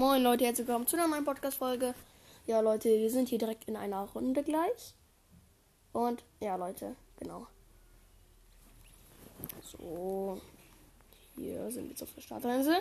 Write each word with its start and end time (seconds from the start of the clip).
Moin 0.00 0.22
Leute, 0.22 0.44
herzlich 0.44 0.68
willkommen 0.68 0.86
zu 0.86 0.94
einer 0.94 1.08
neuen 1.08 1.24
Podcast-Folge. 1.24 1.92
Ja 2.46 2.60
Leute, 2.60 2.88
wir 2.88 3.10
sind 3.10 3.28
hier 3.30 3.38
direkt 3.38 3.64
in 3.64 3.74
einer 3.74 4.04
Runde 4.14 4.44
gleich. 4.44 4.94
Und 5.92 6.22
ja 6.38 6.54
Leute, 6.54 6.94
genau. 7.18 7.48
So, 9.60 10.40
hier 11.34 11.68
sind 11.72 11.86
wir 11.86 11.90
jetzt 11.90 12.04
auf 12.04 12.14
der 12.14 12.20
Startinsel. 12.20 12.76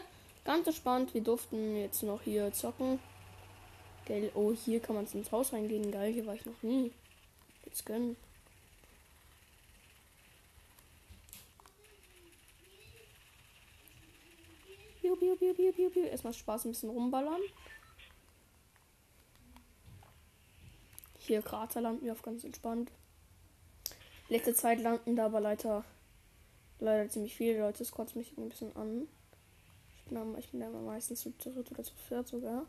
Ganz 0.45 0.67
entspannt, 0.67 1.15
wir 1.15 1.21
durften 1.21 1.77
jetzt 1.77 2.03
noch 2.03 2.21
hier 2.21 2.53
zocken. 2.53 2.99
Gell, 4.05 4.29
oh, 4.35 4.53
hier 4.53 4.79
kann 4.79 4.95
man 4.95 5.07
ins 5.07 5.31
Haus 5.31 5.53
reingehen. 5.53 5.91
Geil, 5.91 6.13
hier 6.13 6.27
war 6.27 6.35
ich 6.35 6.45
noch 6.45 6.61
nie. 6.61 6.91
Jetzt 7.65 7.83
gönnen. 7.83 8.15
Piu, 15.07 15.15
piu, 15.15 15.37
piu, 15.37 15.53
piu, 15.53 15.71
piu, 15.71 15.89
piu. 15.89 16.03
Erstmal 16.03 16.33
Spaß 16.33 16.65
ein 16.65 16.71
bisschen 16.71 16.89
rumballern. 16.89 17.39
Hier 21.19 21.41
Krater 21.41 21.79
landen 21.79 22.03
wir 22.03 22.11
auf 22.11 22.21
ganz 22.21 22.43
entspannt. 22.43 22.91
Letzte 24.27 24.53
Zeit 24.53 24.81
landen 24.81 25.15
da 25.15 25.27
aber 25.27 25.39
leider, 25.39 25.85
leider 26.79 27.09
ziemlich 27.09 27.37
viele 27.37 27.61
Leute. 27.61 27.79
Das 27.79 27.91
kotzt 27.91 28.17
mich 28.17 28.37
ein 28.37 28.49
bisschen 28.49 28.75
an. 28.75 29.07
Ich 29.95 30.03
bin, 30.09 30.37
ich 30.37 30.51
bin 30.51 30.59
da 30.59 30.69
meistens 30.69 31.21
zu 31.21 31.31
dritt 31.31 31.71
oder 31.71 31.83
zu 31.83 31.93
viert 32.09 32.27
sogar. 32.27 32.65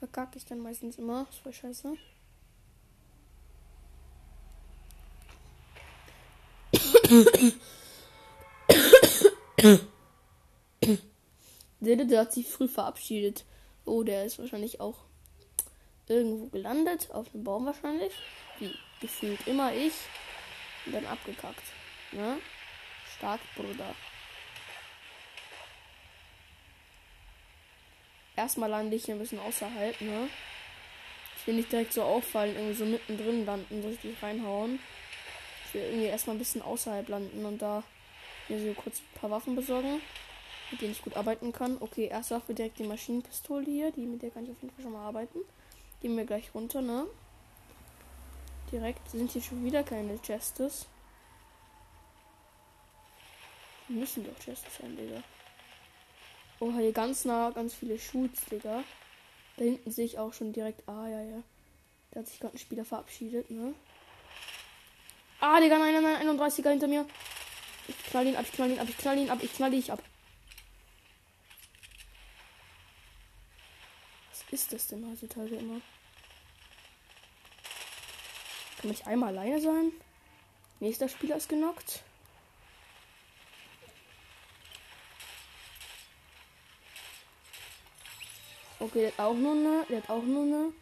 Verkacke 0.00 0.38
ich 0.38 0.44
dann 0.44 0.58
meistens 0.58 0.98
immer. 0.98 1.24
Das 1.26 1.44
war 1.44 1.52
scheiße. 1.52 1.96
Der, 11.80 11.96
der 11.96 12.20
hat 12.20 12.32
sich 12.32 12.48
früh 12.48 12.68
verabschiedet. 12.68 13.44
Oh, 13.84 14.02
der 14.02 14.24
ist 14.24 14.38
wahrscheinlich 14.38 14.80
auch 14.80 14.96
irgendwo 16.08 16.46
gelandet. 16.46 17.10
Auf 17.12 17.30
dem 17.30 17.44
Baum 17.44 17.66
wahrscheinlich. 17.66 18.12
Wie 18.58 18.74
gefühlt 19.00 19.46
immer 19.46 19.72
ich. 19.72 19.92
Und 20.86 20.94
dann 20.94 21.06
abgekackt. 21.06 21.62
Ne? 22.12 22.38
Stark, 23.16 23.40
Bruder. 23.54 23.94
Erstmal 28.36 28.70
lande 28.70 28.96
ich 28.96 29.04
hier 29.04 29.14
ein 29.14 29.20
bisschen 29.20 29.40
außerhalb, 29.40 30.00
ne? 30.00 30.28
Ich 31.36 31.46
will 31.46 31.54
nicht 31.54 31.72
direkt 31.72 31.92
so 31.92 32.02
auffallen, 32.02 32.54
irgendwie 32.54 32.74
so 32.74 32.84
mittendrin 32.84 33.44
landen, 33.44 33.82
so 33.82 33.88
richtig 33.88 34.22
reinhauen. 34.22 34.78
Ich 35.66 35.74
will 35.74 35.82
irgendwie 35.82 36.06
erstmal 36.06 36.36
ein 36.36 36.38
bisschen 36.38 36.62
außerhalb 36.62 37.08
landen 37.08 37.44
und 37.44 37.58
da 37.60 37.82
mir 38.48 38.60
so 38.60 38.72
kurz 38.74 39.00
ein 39.00 39.20
paar 39.20 39.30
Waffen 39.30 39.56
besorgen 39.56 40.00
mit 40.70 40.80
denen 40.80 40.92
ich 40.92 41.02
gut 41.02 41.16
arbeiten 41.16 41.52
kann. 41.52 41.76
Okay, 41.80 42.06
erst 42.06 42.30
Waffe 42.30 42.54
direkt 42.54 42.78
die 42.78 42.84
Maschinenpistole 42.84 43.64
hier. 43.64 43.90
Die, 43.92 44.06
mit 44.06 44.22
der 44.22 44.30
kann 44.30 44.44
ich 44.44 44.50
auf 44.50 44.62
jeden 44.62 44.74
Fall 44.74 44.82
schon 44.82 44.92
mal 44.92 45.06
arbeiten. 45.06 45.38
Gehen 46.00 46.16
wir 46.16 46.24
gleich 46.24 46.54
runter, 46.54 46.82
ne? 46.82 47.06
Direkt 48.70 49.10
sind 49.10 49.30
hier 49.30 49.42
schon 49.42 49.64
wieder 49.64 49.82
keine 49.82 50.20
Chests. 50.20 50.86
Müssen 53.88 54.24
doch 54.24 54.38
Chests 54.38 54.76
sein, 54.78 54.96
Digga. 54.96 55.22
Oh, 56.60 56.72
hier 56.72 56.92
ganz 56.92 57.24
nah, 57.24 57.50
ganz 57.50 57.74
viele 57.74 57.98
Shoots, 57.98 58.44
Digga. 58.46 58.84
Da 59.56 59.64
hinten 59.64 59.90
sehe 59.90 60.04
ich 60.04 60.18
auch 60.18 60.34
schon 60.34 60.52
direkt. 60.52 60.86
Ah, 60.88 61.08
ja, 61.08 61.22
ja. 61.22 61.42
Da 62.10 62.20
hat 62.20 62.26
sich 62.26 62.40
gerade 62.40 62.56
ein 62.56 62.58
Spieler 62.58 62.84
verabschiedet, 62.84 63.50
ne? 63.50 63.74
Ah, 65.40 65.60
Digga, 65.60 65.78
nein, 65.78 65.94
nein, 65.94 66.02
nein, 66.02 66.38
31er 66.38 66.70
hinter 66.70 66.88
mir. 66.88 67.06
Ich 67.86 67.96
knall 68.04 68.26
ihn 68.26 68.36
ab, 68.36 68.44
ich 68.46 68.52
knall 68.52 68.70
ihn 68.70 68.78
ab, 68.78 68.88
ich 68.88 68.98
knall 68.98 69.18
ihn 69.18 69.30
ab, 69.30 69.38
ich 69.40 69.54
knall 69.54 69.70
dich 69.70 69.90
ab. 69.90 70.02
Ist 74.50 74.72
das 74.72 74.86
denn 74.86 75.06
heutzutage 75.08 75.56
immer? 75.56 75.80
Kann 78.80 78.90
ich 78.90 79.06
einmal 79.06 79.36
alleine 79.36 79.60
sein? 79.60 79.92
Nächster 80.80 81.08
Spieler 81.08 81.36
ist 81.36 81.48
genockt. 81.48 82.02
Okay, 88.80 89.00
der 89.00 89.12
hat 89.12 89.20
auch 89.20 89.34
nur 89.34 89.52
eine, 89.52 89.84
der 89.88 90.02
hat 90.02 90.10
auch 90.10 90.22
nur 90.22 90.42
eine 90.44 90.72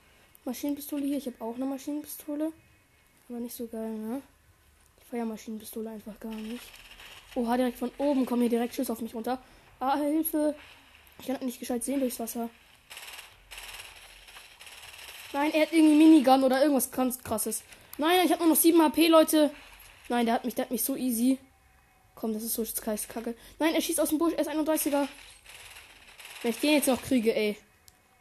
Maschinenpistole 0.45 1.05
hier. 1.05 1.17
Ich 1.17 1.27
habe 1.27 1.41
auch 1.41 1.55
eine 1.55 1.65
Maschinenpistole. 1.65 2.53
Aber 3.29 3.41
nicht 3.41 3.57
so 3.57 3.67
geil, 3.67 3.91
ne? 3.91 4.23
Ich 5.01 5.07
feiere 5.07 5.25
Maschinenpistole 5.25 5.91
einfach 5.91 6.21
gar 6.21 6.35
nicht. 6.35 6.63
Oha, 7.35 7.57
direkt 7.57 7.79
von 7.79 7.91
oben 7.99 8.27
kommen 8.27 8.43
hier 8.43 8.51
direkt 8.51 8.75
Schüsse 8.75 8.93
auf 8.93 9.01
mich 9.01 9.15
runter. 9.15 9.43
Ah, 9.81 9.97
Hilfe! 9.97 10.55
Ich 11.19 11.27
kann 11.27 11.45
nicht 11.45 11.59
gescheit 11.59 11.83
sehen 11.83 12.01
durchs 12.01 12.21
Wasser. 12.21 12.51
Nein, 15.37 15.53
er 15.53 15.67
hat 15.67 15.73
irgendwie 15.75 15.97
Minigun 15.97 16.45
oder 16.45 16.63
irgendwas 16.63 16.91
ganz 16.91 17.23
krasses. 17.23 17.63
Nein, 17.99 18.25
ich 18.25 18.33
habe 18.33 18.41
nur 18.41 18.55
noch 18.55 18.57
7 18.57 18.81
HP, 18.81 19.09
Leute. 19.09 19.51
Nein, 20.09 20.25
der 20.25 20.35
hat 20.35 20.47
mich, 20.47 20.55
der 20.55 20.65
hat 20.65 20.71
mich 20.71 20.83
so 20.83 20.97
easy. 20.97 21.39
Komm, 22.15 22.33
das 22.33 22.43
ist 22.43 22.55
so 22.55 22.65
Kacke. 23.07 23.35
Nein, 23.59 23.75
er 23.75 23.83
schießt 23.83 24.01
aus 24.01 24.09
dem 24.09 24.17
Busch. 24.17 24.33
Er 24.33 24.41
ist 24.41 24.49
31er. 24.49 25.07
Wenn 26.41 26.51
ich 26.53 26.61
den 26.61 26.73
jetzt 26.73 26.89
noch 26.89 27.03
kriege, 27.03 27.37
ey. 27.37 27.59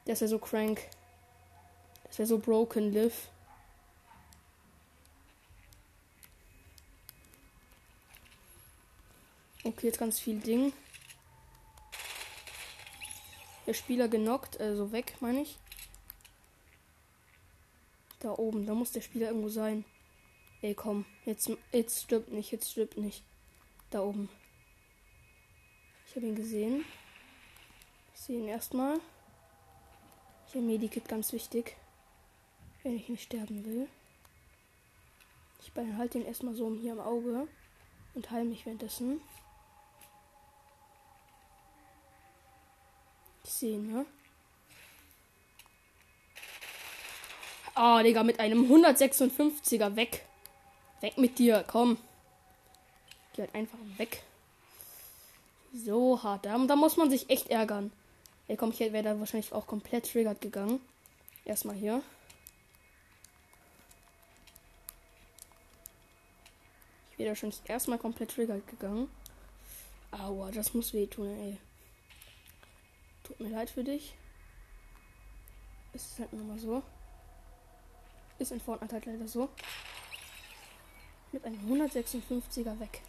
Ist 0.03 0.19
ja 0.19 0.27
so 0.27 0.39
crank. 0.39 0.81
Das 2.03 2.19
wäre 2.19 2.27
so 2.27 2.37
broken, 2.37 2.91
live. 2.91 3.29
Okay, 9.63 9.87
jetzt 9.87 9.99
ganz 9.99 10.19
viel 10.19 10.41
Ding. 10.41 10.73
Der 13.65 13.73
Spieler 13.73 14.09
genockt, 14.09 14.59
also 14.59 14.91
weg, 14.91 15.15
meine 15.21 15.43
ich. 15.43 15.57
Da 18.25 18.31
oben, 18.39 18.65
da 18.65 18.73
muss 18.73 18.91
der 18.91 19.01
Spieler 19.01 19.27
irgendwo 19.27 19.49
sein. 19.49 19.85
Ey, 20.63 20.73
komm. 20.73 21.05
Jetzt, 21.25 21.47
jetzt 21.71 22.01
stirbt 22.05 22.31
nicht, 22.31 22.51
jetzt 22.51 22.71
stirbt 22.71 22.97
nicht. 22.97 23.23
Da 23.91 24.01
oben. 24.01 24.29
Ich 26.07 26.15
habe 26.15 26.25
ihn 26.25 26.35
gesehen. 26.35 26.83
Ich 28.15 28.21
sehe 28.21 28.39
ihn 28.39 28.47
erstmal. 28.47 28.99
Habe 30.47 30.61
Medikit 30.61 31.07
ganz 31.07 31.33
wichtig. 31.33 31.77
Wenn 32.81 32.95
ich 32.95 33.09
nicht 33.09 33.21
sterben 33.21 33.63
will. 33.63 33.87
Ich 35.61 35.71
behalte 35.73 36.17
ihn 36.17 36.25
erstmal 36.25 36.55
so 36.55 36.73
hier 36.73 36.93
im 36.93 37.01
Auge. 37.01 37.47
Und 38.15 38.31
heile 38.31 38.45
mich 38.45 38.65
währenddessen. 38.65 39.21
Ich 43.43 43.51
sehe 43.51 43.75
ihn, 43.75 43.91
ne? 43.91 44.07
Oh, 47.77 47.99
Digga, 48.01 48.23
mit 48.23 48.39
einem 48.39 48.71
156er 48.71 49.97
weg. 49.97 50.25
Weg 51.01 51.17
mit 51.17 51.37
dir, 51.37 51.65
komm. 51.67 51.97
Geh 53.33 53.41
halt 53.41 53.53
einfach 53.53 53.77
weg. 53.97 54.23
So 55.73 56.23
hart. 56.23 56.45
Da, 56.45 56.57
da 56.57 56.75
muss 56.77 56.95
man 56.95 57.09
sich 57.09 57.29
echt 57.29 57.49
ärgern. 57.49 57.91
Ey, 58.47 58.55
komm, 58.55 58.69
ich 58.69 58.79
wäre 58.79 59.03
da 59.03 59.19
wahrscheinlich 59.19 59.51
auch 59.51 59.67
komplett 59.67 60.09
triggert 60.09 60.39
gegangen. 60.39 60.79
Erstmal 61.43 61.75
hier. 61.75 62.01
Ich 67.11 67.19
wäre 67.19 67.29
da 67.29 67.35
schon 67.35 67.53
erstmal 67.65 67.97
komplett 67.97 68.31
triggert 68.31 68.65
gegangen. 68.67 69.09
Aua, 70.11 70.49
das 70.51 70.73
muss 70.73 70.93
wehtun, 70.93 71.27
ey. 71.27 71.57
Tut 73.23 73.39
mir 73.41 73.49
leid 73.49 73.69
für 73.69 73.83
dich. 73.83 74.13
Ist 75.91 76.19
halt 76.19 76.31
nur 76.31 76.45
mal 76.45 76.59
so. 76.59 76.81
Ist 78.37 78.51
in 78.51 78.59
Fortnite 78.59 78.93
halt 78.93 79.05
leider 79.05 79.27
so. 79.27 79.49
Mit 81.31 81.43
einem 81.45 81.59
156er 81.71 82.79
weg. 82.79 83.01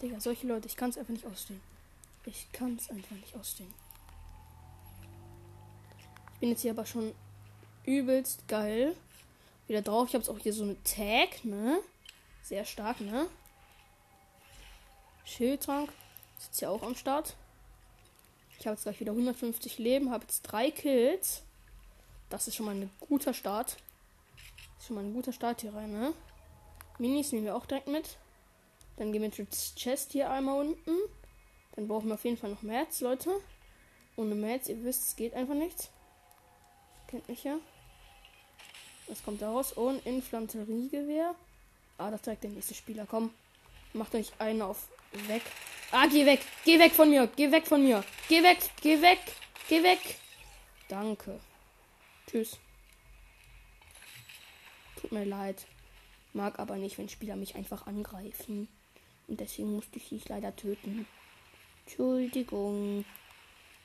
Digga, 0.00 0.20
solche 0.20 0.46
Leute, 0.46 0.66
ich 0.66 0.76
kann 0.76 0.90
es 0.90 0.98
einfach 0.98 1.12
nicht 1.12 1.26
ausstehen. 1.26 1.60
Ich 2.24 2.50
kann 2.52 2.76
es 2.76 2.90
einfach 2.90 3.16
nicht 3.16 3.34
ausstehen. 3.36 3.72
Ich 6.34 6.40
bin 6.40 6.50
jetzt 6.50 6.62
hier 6.62 6.72
aber 6.72 6.84
schon 6.84 7.14
übelst 7.84 8.46
geil. 8.48 8.94
Wieder 9.68 9.82
drauf. 9.82 10.08
Ich 10.08 10.14
habe 10.14 10.22
jetzt 10.22 10.28
auch 10.28 10.38
hier 10.38 10.52
so 10.52 10.64
eine 10.64 10.82
Tag, 10.84 11.44
ne? 11.44 11.78
Sehr 12.42 12.64
stark, 12.64 13.00
ne? 13.00 13.28
Schildtrank. 15.24 15.90
Jetzt 16.38 16.58
hier 16.58 16.70
auch 16.70 16.82
am 16.82 16.94
Start. 16.94 17.34
Ich 18.58 18.66
habe 18.66 18.74
jetzt 18.74 18.84
gleich 18.84 19.00
wieder 19.00 19.12
150 19.12 19.78
Leben, 19.78 20.10
habe 20.10 20.24
jetzt 20.24 20.42
drei 20.42 20.70
Kills. 20.70 21.42
Das 22.28 22.48
ist 22.48 22.56
schon 22.56 22.66
mal 22.66 22.74
ein 22.74 22.90
guter 23.00 23.34
Start. 23.34 23.76
Ist 24.78 24.86
schon 24.86 24.96
mal 24.96 25.04
ein 25.04 25.14
guter 25.14 25.32
Start 25.32 25.60
hier 25.60 25.74
rein, 25.74 25.92
ne? 25.92 26.12
Minis 26.98 27.32
nehmen 27.32 27.44
wir 27.44 27.56
auch 27.56 27.66
direkt 27.66 27.88
mit. 27.88 28.16
Dann 28.96 29.12
gehen 29.12 29.22
wir 29.22 29.38
ins 29.38 29.74
Chest 29.74 30.12
hier 30.12 30.30
einmal 30.30 30.66
unten. 30.66 30.96
Dann 31.74 31.88
brauchen 31.88 32.08
wir 32.08 32.14
auf 32.14 32.24
jeden 32.24 32.38
Fall 32.38 32.50
noch 32.50 32.62
Mats, 32.62 33.00
Leute. 33.00 33.30
Ohne 34.16 34.34
Mats, 34.34 34.68
ihr 34.68 34.82
wisst, 34.82 35.06
es 35.06 35.16
geht 35.16 35.34
einfach 35.34 35.54
nichts. 35.54 35.90
Kennt 37.08 37.28
mich 37.28 37.44
ja. 37.44 37.58
Was 39.08 39.22
kommt 39.22 39.42
da 39.42 39.50
raus? 39.50 39.76
Oh, 39.76 39.88
ein 39.88 40.00
Infanteriegewehr. 40.04 41.34
Ah, 41.98 42.10
das 42.10 42.22
zeigt 42.22 42.44
der 42.44 42.50
nächste 42.50 42.74
Spieler. 42.74 43.06
Komm, 43.08 43.30
macht 43.92 44.14
euch 44.14 44.32
einen 44.38 44.62
auf 44.62 44.88
weg. 45.26 45.42
Ah, 45.92 46.06
geh 46.06 46.26
weg. 46.26 46.40
Geh 46.64 46.78
weg 46.78 46.92
von 46.92 47.08
mir. 47.08 47.28
Geh 47.36 47.52
weg 47.52 47.66
von 47.66 47.82
mir. 47.82 48.02
Geh 48.28 48.42
weg. 48.42 48.58
Geh 48.82 49.00
weg. 49.00 49.20
Geh 49.68 49.82
weg. 49.82 50.00
Danke. 50.88 51.38
Tschüss. 52.26 52.58
Tut 54.96 55.12
mir 55.12 55.24
leid. 55.24 55.66
Mag 56.32 56.58
aber 56.58 56.76
nicht, 56.76 56.98
wenn 56.98 57.08
Spieler 57.08 57.36
mich 57.36 57.54
einfach 57.54 57.86
angreifen. 57.86 58.68
Und 59.28 59.40
deswegen 59.40 59.74
musste 59.74 59.98
ich 59.98 60.08
dich 60.08 60.28
leider 60.28 60.54
töten. 60.54 61.06
Entschuldigung. 61.84 63.04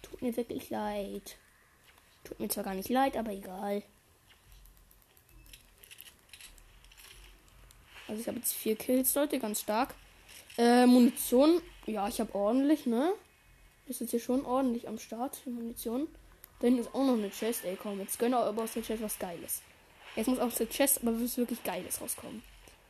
Tut 0.01 0.21
mir 0.21 0.35
wirklich 0.35 0.69
leid. 0.69 1.37
Tut 2.23 2.39
mir 2.39 2.49
zwar 2.49 2.63
gar 2.63 2.73
nicht 2.73 2.89
leid, 2.89 3.17
aber 3.17 3.31
egal. 3.31 3.83
Also 8.07 8.21
ich 8.21 8.27
habe 8.27 8.37
jetzt 8.37 8.53
vier 8.53 8.75
Kills, 8.75 9.15
Leute, 9.15 9.39
ganz 9.39 9.61
stark. 9.61 9.95
Äh, 10.57 10.85
Munition. 10.85 11.61
Ja, 11.85 12.07
ich 12.07 12.19
habe 12.19 12.35
ordentlich, 12.35 12.85
ne? 12.85 13.13
Ist 13.87 14.01
jetzt 14.01 14.11
hier 14.11 14.19
schon 14.19 14.45
ordentlich 14.45 14.87
am 14.87 14.99
Start, 14.99 15.45
Munition. 15.47 16.07
Da 16.59 16.67
hinten 16.67 16.81
ist 16.81 16.93
auch 16.93 17.05
noch 17.05 17.13
eine 17.13 17.29
Chest. 17.29 17.63
Ey, 17.63 17.77
komm, 17.81 17.99
jetzt 17.99 18.19
gönne 18.19 18.37
aber 18.37 18.63
aus 18.63 18.73
der 18.73 18.83
Chest 18.83 19.01
was 19.01 19.17
Geiles. 19.17 19.61
Jetzt 20.15 20.27
muss 20.27 20.39
aus 20.39 20.55
der 20.55 20.69
Chest 20.69 21.01
aber 21.01 21.19
was 21.19 21.37
wirklich 21.37 21.63
Geiles 21.63 22.01
rauskommen. 22.01 22.43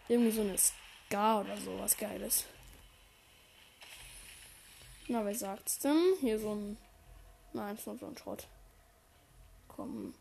Irgendwie 0.08 0.32
so 0.32 0.42
eine 0.42 0.58
Scar 0.58 1.42
oder 1.42 1.58
so, 1.58 1.78
was 1.80 1.98
Geiles. 1.98 2.46
Na, 5.08 5.24
wer 5.26 5.36
sagt's 5.36 5.80
denn? 5.80 6.16
Hier 6.22 6.40
so 6.40 6.54
ein. 6.56 6.78
Nein, 7.54 7.76
ist 7.76 7.86
nur 7.86 7.98
so 7.98 8.08
ein 8.08 8.18
Schrott. 8.18 8.48
Komm. 9.68 10.14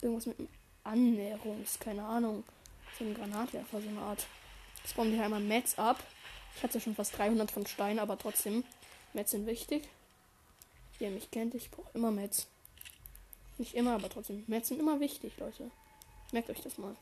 Irgendwas 0.00 0.26
mit 0.26 0.36
Annäherungs, 0.84 1.78
keine 1.80 2.04
Ahnung. 2.04 2.44
So 2.98 3.04
ein 3.04 3.14
Granatwerfer, 3.14 3.80
so 3.80 3.88
eine 3.88 4.00
Art. 4.00 4.26
Jetzt 4.82 4.94
bauen 4.96 5.12
wir 5.12 5.24
einmal 5.24 5.40
Mets 5.40 5.78
ab. 5.78 6.02
Ich 6.54 6.62
hatte 6.62 6.80
schon 6.80 6.94
fast 6.94 7.16
300 7.18 7.50
von 7.50 7.66
Stein, 7.66 7.98
aber 7.98 8.18
trotzdem. 8.18 8.64
Mets 9.12 9.32
sind 9.32 9.46
wichtig. 9.46 9.88
Wer 10.98 11.10
mich 11.10 11.30
kennt, 11.30 11.54
ich 11.54 11.70
brauche 11.70 11.90
immer 11.94 12.10
Mets. 12.10 12.46
Nicht 13.58 13.74
immer, 13.74 13.94
aber 13.94 14.08
trotzdem. 14.08 14.44
Mets 14.46 14.68
sind 14.68 14.78
immer 14.78 15.00
wichtig, 15.00 15.36
Leute. 15.38 15.70
Merkt 16.32 16.50
euch 16.50 16.60
das 16.60 16.78
mal. 16.78 16.96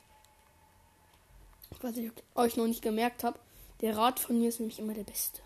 Was 1.80 1.96
ich 1.96 2.10
euch 2.34 2.56
noch 2.56 2.66
nicht 2.66 2.82
gemerkt 2.82 3.24
habe, 3.24 3.38
der 3.80 3.96
Rat 3.96 4.20
von 4.20 4.38
mir 4.38 4.48
ist 4.48 4.60
nämlich 4.60 4.78
immer 4.78 4.94
der 4.94 5.04
beste. 5.04 5.40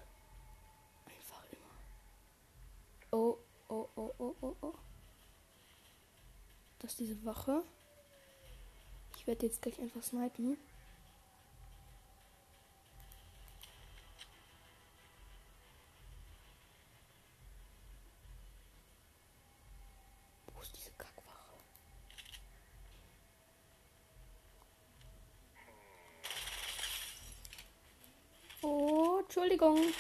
Einfach 1.06 1.42
immer. 1.52 3.19
Oh, 3.19 3.38
oh, 3.69 3.88
oh, 3.96 4.14
oh, 4.19 4.34
oh, 4.40 4.56
oh. 4.60 4.75
Das 6.78 6.92
ist 6.92 7.00
diese 7.00 7.25
Wache 7.25 7.62
werde 9.28 9.46
jetzt 9.46 9.60
gleich 9.62 9.78
einfach 9.78 10.02
snipen. 10.02 10.56
Wo 20.46 20.60
ist 20.62 20.75
diese 20.75 20.90
Kackwache? 20.92 21.58
Oh, 28.62 29.22
Entschuldigung. 29.49 29.95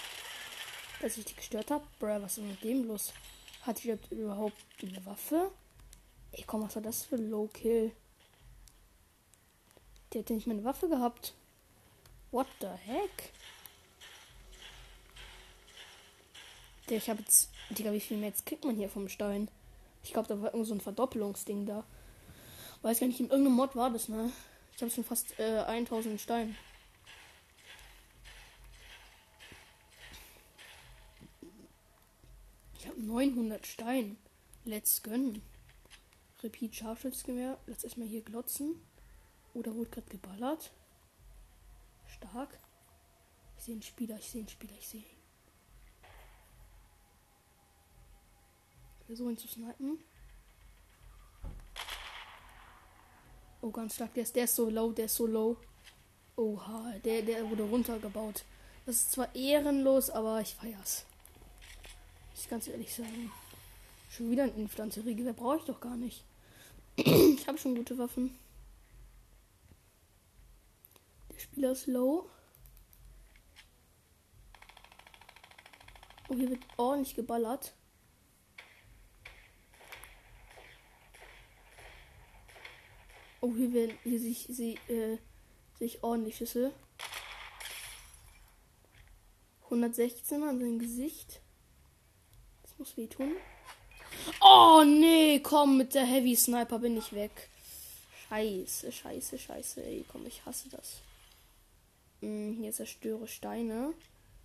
Dass 1.00 1.16
ich 1.16 1.24
die 1.24 1.34
gestört 1.34 1.70
habe. 1.70 1.86
Bruh, 1.98 2.20
was 2.20 2.36
ist 2.36 2.44
mit 2.44 2.62
dem 2.62 2.86
los? 2.86 3.14
Hat 3.62 3.82
ich 3.82 3.90
überhaupt 4.10 4.62
eine 4.82 5.04
Waffe? 5.06 5.50
Ey, 6.32 6.44
komm, 6.46 6.62
was 6.62 6.74
war 6.74 6.82
das 6.82 7.04
für 7.04 7.16
Low 7.16 7.48
Kill? 7.48 7.92
Der 10.12 10.20
hätte 10.20 10.34
nicht 10.34 10.46
meine 10.46 10.64
Waffe 10.64 10.88
gehabt. 10.88 11.34
What 12.30 12.46
the 12.60 12.66
heck? 12.66 13.32
Der, 16.90 16.98
ich 16.98 17.08
habe 17.08 17.20
jetzt. 17.20 17.50
Digga, 17.70 17.92
wie 17.92 18.00
viel 18.00 18.22
jetzt 18.22 18.44
kriegt 18.44 18.64
man 18.64 18.76
hier 18.76 18.90
vom 18.90 19.08
Stein? 19.08 19.50
Ich 20.02 20.12
glaube, 20.12 20.28
da 20.28 20.40
war 20.42 20.52
irgend 20.52 20.66
so 20.68 20.74
ein 20.74 20.80
Verdoppelungsding 20.80 21.64
da. 21.64 21.84
Weiß 22.82 23.00
gar 23.00 23.06
nicht, 23.06 23.20
in 23.20 23.30
irgendeinem 23.30 23.56
Mod 23.56 23.76
war 23.76 23.90
das, 23.90 24.08
ne? 24.08 24.30
Ich 24.76 24.82
habe 24.82 24.92
schon 24.92 25.04
fast 25.04 25.38
äh, 25.38 25.60
1000 25.60 26.20
Stein. 26.20 26.54
Ich 32.78 32.86
habe 32.86 32.97
900 33.08 33.66
Stein. 33.66 34.18
Let's 34.66 35.02
gönnen. 35.02 35.40
Repeat 36.42 36.74
Scharfschützgewehr. 36.76 37.58
Lass 37.66 37.82
erstmal 37.82 38.06
hier 38.06 38.20
glotzen. 38.20 38.74
Oder 39.54 39.74
wurde 39.74 39.90
gerade 39.90 40.10
geballert. 40.10 40.70
Stark. 42.06 42.58
Ich 43.56 43.64
sehe 43.64 43.72
einen 43.72 43.82
Spieler, 43.82 44.18
ich 44.18 44.30
sehe 44.30 44.42
einen 44.42 44.48
Spieler, 44.48 44.74
ich 44.78 44.86
sehe 44.86 45.00
ihn. 45.00 45.18
Versuchen 49.06 49.38
zu 49.38 49.48
snipen. 49.48 49.98
Oh, 53.62 53.70
ganz 53.70 53.94
stark. 53.94 54.12
Der 54.14 54.24
ist, 54.24 54.36
der 54.36 54.44
ist 54.44 54.54
so 54.54 54.68
low, 54.68 54.92
der 54.92 55.06
ist 55.06 55.16
so 55.16 55.26
low. 55.26 55.56
Oha, 56.36 56.92
der, 57.04 57.22
der 57.22 57.48
wurde 57.48 57.62
runtergebaut. 57.62 58.44
Das 58.84 58.96
ist 58.96 59.12
zwar 59.12 59.34
ehrenlos, 59.34 60.10
aber 60.10 60.42
ich 60.42 60.54
feier's. 60.54 61.06
Ich 62.40 62.48
ganz 62.48 62.68
ehrlich 62.68 62.94
sagen. 62.94 63.32
Schon 64.10 64.30
wieder 64.30 64.44
ein 64.44 64.54
Infanteriegewehr 64.54 65.32
brauche 65.32 65.58
ich 65.58 65.64
doch 65.64 65.80
gar 65.80 65.96
nicht. 65.96 66.24
ich 66.96 67.48
habe 67.48 67.58
schon 67.58 67.74
gute 67.74 67.98
Waffen. 67.98 68.38
Spieler 71.36 71.72
ist 71.72 71.88
low. 71.88 72.30
Oh, 76.28 76.34
hier 76.34 76.50
wird 76.50 76.62
ordentlich 76.76 77.16
geballert. 77.16 77.74
Oh, 83.40 83.52
hier 83.54 83.72
werden 83.72 83.98
hier 84.04 84.20
sich, 84.20 84.46
sie, 84.48 84.74
äh, 84.88 85.18
sich 85.78 86.04
ordentlich 86.04 86.36
Schüsse. 86.36 86.72
116 89.64 90.42
an 90.44 90.60
sein 90.60 90.78
Gesicht. 90.78 91.40
Muss 92.78 92.96
wehtun. 92.96 93.32
Oh 94.40 94.82
nee, 94.86 95.40
komm, 95.40 95.76
mit 95.76 95.94
der 95.94 96.04
Heavy 96.04 96.34
Sniper 96.36 96.78
bin 96.78 96.96
ich 96.96 97.12
weg. 97.12 97.50
Scheiße, 98.28 98.92
scheiße, 98.92 99.38
scheiße, 99.38 99.84
ey, 99.84 100.04
komm, 100.10 100.26
ich 100.26 100.44
hasse 100.44 100.68
das. 100.70 101.00
Hm, 102.20 102.56
hier 102.58 102.72
zerstöre 102.72 103.28
Steine. 103.28 103.92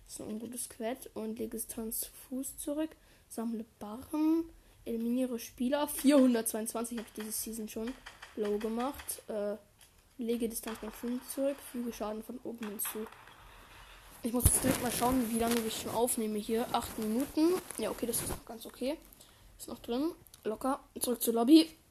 Das 0.04 0.14
ist 0.14 0.20
ein 0.20 0.28
ungutes 0.28 0.68
Quett. 0.68 1.10
Und 1.14 1.38
lege 1.38 1.56
Distanz 1.56 2.00
zu 2.00 2.10
Fuß 2.28 2.58
zurück. 2.58 2.90
Sammle 3.28 3.64
Barren. 3.78 4.44
Eliminiere 4.84 5.38
Spieler. 5.38 5.88
422 5.88 6.98
habe 6.98 7.08
ich 7.08 7.14
diese 7.14 7.32
Season 7.32 7.68
schon 7.68 7.92
low 8.36 8.58
gemacht. 8.58 9.22
Äh, 9.28 9.56
lege 10.18 10.48
Distanz 10.48 10.82
nach 10.82 10.94
5 10.94 11.26
zurück. 11.34 11.56
Füge 11.72 11.92
Schaden 11.92 12.22
von 12.22 12.38
oben 12.44 12.68
hinzu. 12.68 13.06
Ich 14.24 14.32
muss 14.32 14.44
jetzt 14.44 14.64
direkt 14.64 14.82
mal 14.82 14.90
schauen, 14.90 15.30
wie 15.30 15.38
lange 15.38 15.60
ich 15.66 15.82
schon 15.82 15.94
aufnehme 15.94 16.38
hier. 16.38 16.66
8 16.72 16.98
Minuten. 16.98 17.60
Ja, 17.76 17.90
okay, 17.90 18.06
das 18.06 18.22
ist 18.22 18.30
noch 18.30 18.42
ganz 18.46 18.64
okay. 18.64 18.96
Ist 19.58 19.68
noch 19.68 19.80
drin. 19.80 20.12
Locker. 20.44 20.80
Zurück 20.98 21.22
zur 21.22 21.34
Lobby. 21.34 21.68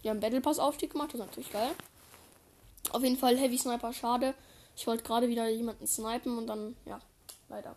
Wir 0.00 0.10
haben 0.10 0.20
Battle 0.20 0.40
Pass 0.40 0.58
Aufstieg 0.58 0.92
gemacht, 0.92 1.12
das 1.12 1.20
ist 1.20 1.26
natürlich 1.26 1.52
geil. 1.52 1.72
Auf 2.90 3.02
jeden 3.02 3.18
Fall 3.18 3.36
Heavy 3.36 3.58
Sniper, 3.58 3.92
schade. 3.92 4.32
Ich 4.74 4.86
wollte 4.86 5.02
gerade 5.02 5.28
wieder 5.28 5.46
jemanden 5.50 5.86
snipen 5.86 6.38
und 6.38 6.46
dann, 6.46 6.74
ja, 6.86 7.00
leider. 7.50 7.76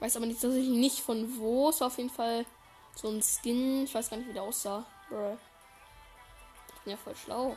Weiß 0.00 0.16
aber 0.16 0.24
nicht, 0.24 0.42
dass 0.42 0.54
ich 0.54 0.68
nicht 0.68 1.00
von 1.00 1.36
wo. 1.38 1.68
Es 1.68 1.80
war 1.80 1.88
auf 1.88 1.98
jeden 1.98 2.08
Fall 2.08 2.46
so 2.94 3.08
ein 3.08 3.22
Skin. 3.22 3.84
Ich 3.84 3.94
weiß 3.94 4.08
gar 4.08 4.16
nicht, 4.16 4.30
wie 4.30 4.32
der 4.32 4.44
aussah. 4.44 4.86
Bruh. 5.10 5.36
Ich 6.76 6.82
bin 6.82 6.92
ja 6.92 6.96
voll 6.96 7.14
schlau. 7.14 7.54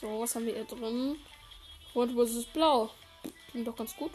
So, 0.00 0.20
was 0.20 0.34
haben 0.34 0.46
wir 0.46 0.54
hier 0.54 0.64
drin? 0.64 1.18
Rot 1.94 2.10
versus 2.12 2.46
Blau. 2.46 2.90
Klingt 3.50 3.68
doch 3.68 3.76
ganz 3.76 3.94
gut. 3.94 4.12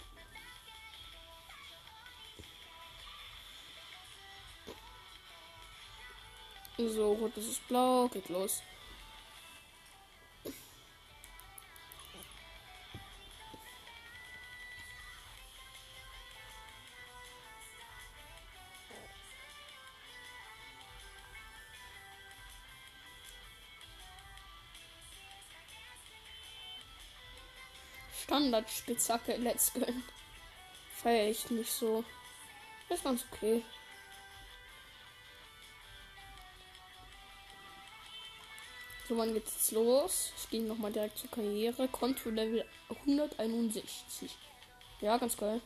So, 6.77 7.13
rot, 7.13 7.37
ist 7.37 7.67
blau. 7.67 8.07
Geht 8.07 8.29
los. 8.29 8.61
Standard-Spitzhacke, 28.25 29.37
let's 29.37 29.71
go. 29.71 29.85
Feier 30.95 31.29
ich 31.29 31.47
nicht 31.51 31.71
so. 31.71 32.03
Ist 32.89 33.03
ganz 33.03 33.23
okay. 33.31 33.61
So, 39.07 39.15
wann 39.15 39.31
geht's 39.35 39.53
jetzt 39.53 39.71
los? 39.73 40.33
Ich 40.37 40.49
gehe 40.49 40.63
nochmal 40.63 40.91
direkt 40.91 41.19
zur 41.19 41.29
Karriere. 41.29 41.87
Konto 41.87 42.31
Level 42.31 42.65
161. 43.05 44.35
Ja, 45.01 45.17
ganz 45.17 45.37
geil. 45.37 45.61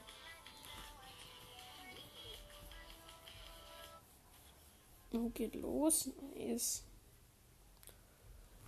Oh, 5.13 5.29
geht 5.29 5.55
los. 5.55 6.09
Nice. 6.35 6.83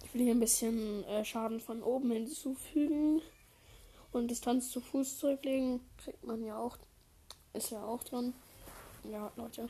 Ich 0.05 0.13
will 0.13 0.21
hier 0.21 0.33
ein 0.33 0.39
bisschen 0.39 1.03
äh, 1.03 1.25
Schaden 1.25 1.59
von 1.59 1.83
oben 1.83 2.11
hinzufügen. 2.11 3.21
Und 4.11 4.27
Distanz 4.27 4.69
zu 4.71 4.81
Fuß 4.81 5.19
zurücklegen. 5.19 5.79
Kriegt 6.03 6.23
man 6.23 6.43
ja 6.43 6.57
auch. 6.57 6.77
Ist 7.53 7.71
ja 7.71 7.83
auch 7.83 8.03
dran. 8.03 8.33
Ja, 9.03 9.31
Leute. 9.35 9.69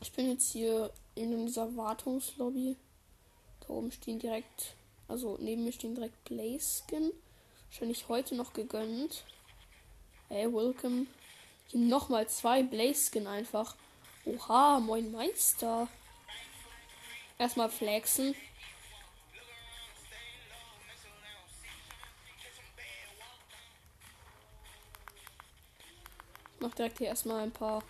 Ich 0.00 0.12
bin 0.12 0.28
jetzt 0.28 0.50
hier 0.50 0.90
in 1.14 1.46
dieser 1.46 1.76
Wartungslobby. 1.76 2.76
Da 3.60 3.68
oben 3.68 3.90
stehen 3.92 4.18
direkt, 4.18 4.74
also 5.08 5.38
neben 5.40 5.64
mir 5.64 5.72
stehen 5.72 5.94
direkt 5.94 6.22
Playskin. 6.24 7.12
Wahrscheinlich 7.70 8.08
heute 8.08 8.34
noch 8.34 8.52
gegönnt. 8.52 9.24
Hey, 10.28 10.52
welcome. 10.52 11.06
Hier 11.68 11.80
nochmal 11.80 12.28
zwei 12.28 12.62
Blaze-Skin 12.62 13.26
einfach. 13.26 13.76
Oha, 14.24 14.80
moin 14.80 15.12
Meister. 15.12 15.88
Erstmal 17.38 17.68
flexen. 17.68 18.34
Ich 26.74 26.76
mach 26.76 26.86
direkt 26.86 26.98
hier 26.98 27.06
erstmal 27.06 27.42
ein 27.44 27.52
paar 27.52 27.84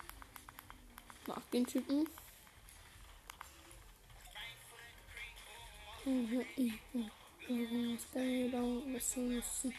down, 8.51 8.93
listen, 8.93 9.31
listen. 9.31 9.75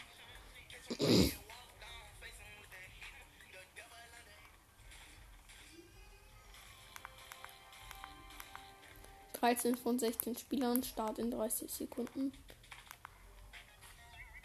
13 9.34 9.76
von 9.76 10.00
16 10.00 10.36
Spielern, 10.36 10.82
Start 10.82 11.20
in 11.20 11.30
30 11.30 11.70
Sekunden. 11.70 12.32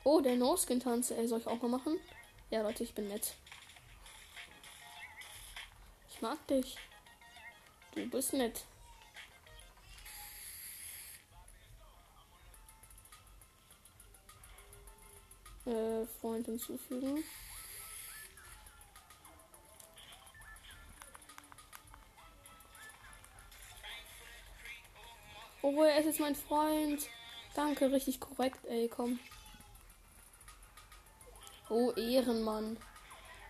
Oh, 0.03 0.22
der 0.22 0.36
No-Skin-Tanz. 0.36 1.08
Soll 1.08 1.39
ich 1.39 1.48
auch 1.48 1.60
mal 1.63 1.70
machen? 1.70 2.00
Ja, 2.51 2.62
Leute, 2.62 2.84
ich 2.84 2.94
bin 2.94 3.08
nett. 3.08 3.34
Mag 6.21 6.47
dich. 6.47 6.77
Du 7.95 8.07
bist 8.07 8.33
nett. 8.33 8.63
Äh, 15.65 16.05
Freund 16.19 16.45
hinzufügen. 16.45 17.23
Oh, 25.63 25.83
er 25.83 25.99
ist 25.99 26.05
jetzt 26.05 26.19
mein 26.19 26.35
Freund. 26.35 27.07
Danke, 27.55 27.91
richtig 27.91 28.19
korrekt, 28.19 28.63
ey, 28.65 28.87
komm. 28.87 29.19
Oh, 31.69 31.91
Ehrenmann. 31.93 32.77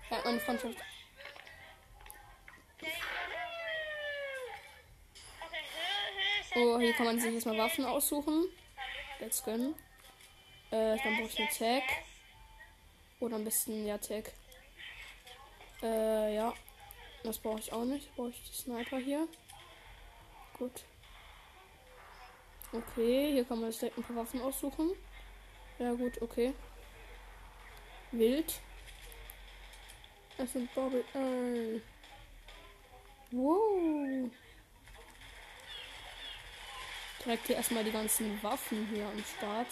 Er 0.09 0.17
hat 0.17 0.25
meine 0.25 0.39
Freundschaft. 0.39 0.77
Oh, 6.53 6.79
hier 6.79 6.93
kann 6.93 7.05
man 7.05 7.19
sich 7.19 7.33
jetzt 7.33 7.45
mal 7.45 7.57
Waffen 7.57 7.85
aussuchen. 7.85 8.45
Let's 9.19 9.41
go. 9.43 9.51
Äh, 9.51 10.97
dann 10.97 11.17
brauche 11.17 11.27
ich 11.27 11.39
eine 11.39 11.49
Tag. 11.49 11.83
Oder 13.21 13.37
am 13.37 13.45
besten, 13.45 13.85
ja, 13.85 13.97
Tag. 13.97 14.33
Äh, 15.81 16.35
ja. 16.35 16.53
Das 17.23 17.37
brauche 17.37 17.59
ich 17.59 17.71
auch 17.71 17.85
nicht. 17.85 18.13
Brauche 18.15 18.29
ich 18.29 18.41
die 18.49 18.53
Sniper 18.53 18.97
hier. 18.97 19.27
Gut. 20.57 20.83
Okay, 22.73 23.31
hier 23.31 23.45
kann 23.45 23.61
man 23.61 23.71
direkt 23.71 23.97
ein 23.97 24.03
paar 24.03 24.15
Waffen 24.17 24.41
aussuchen. 24.41 24.91
Ja 25.79 25.93
gut, 25.93 26.21
okay. 26.21 26.53
Wild. 28.11 28.59
Es 30.37 30.53
sind 30.53 30.73
Bobby. 30.73 31.03
Äh. 31.13 31.79
Wow. 33.31 34.29
Direkt 37.23 37.47
hier 37.47 37.55
erstmal 37.55 37.83
die 37.83 37.91
ganzen 37.91 38.41
Waffen 38.41 38.87
hier 38.93 39.05
am 39.05 39.23
Start. 39.37 39.67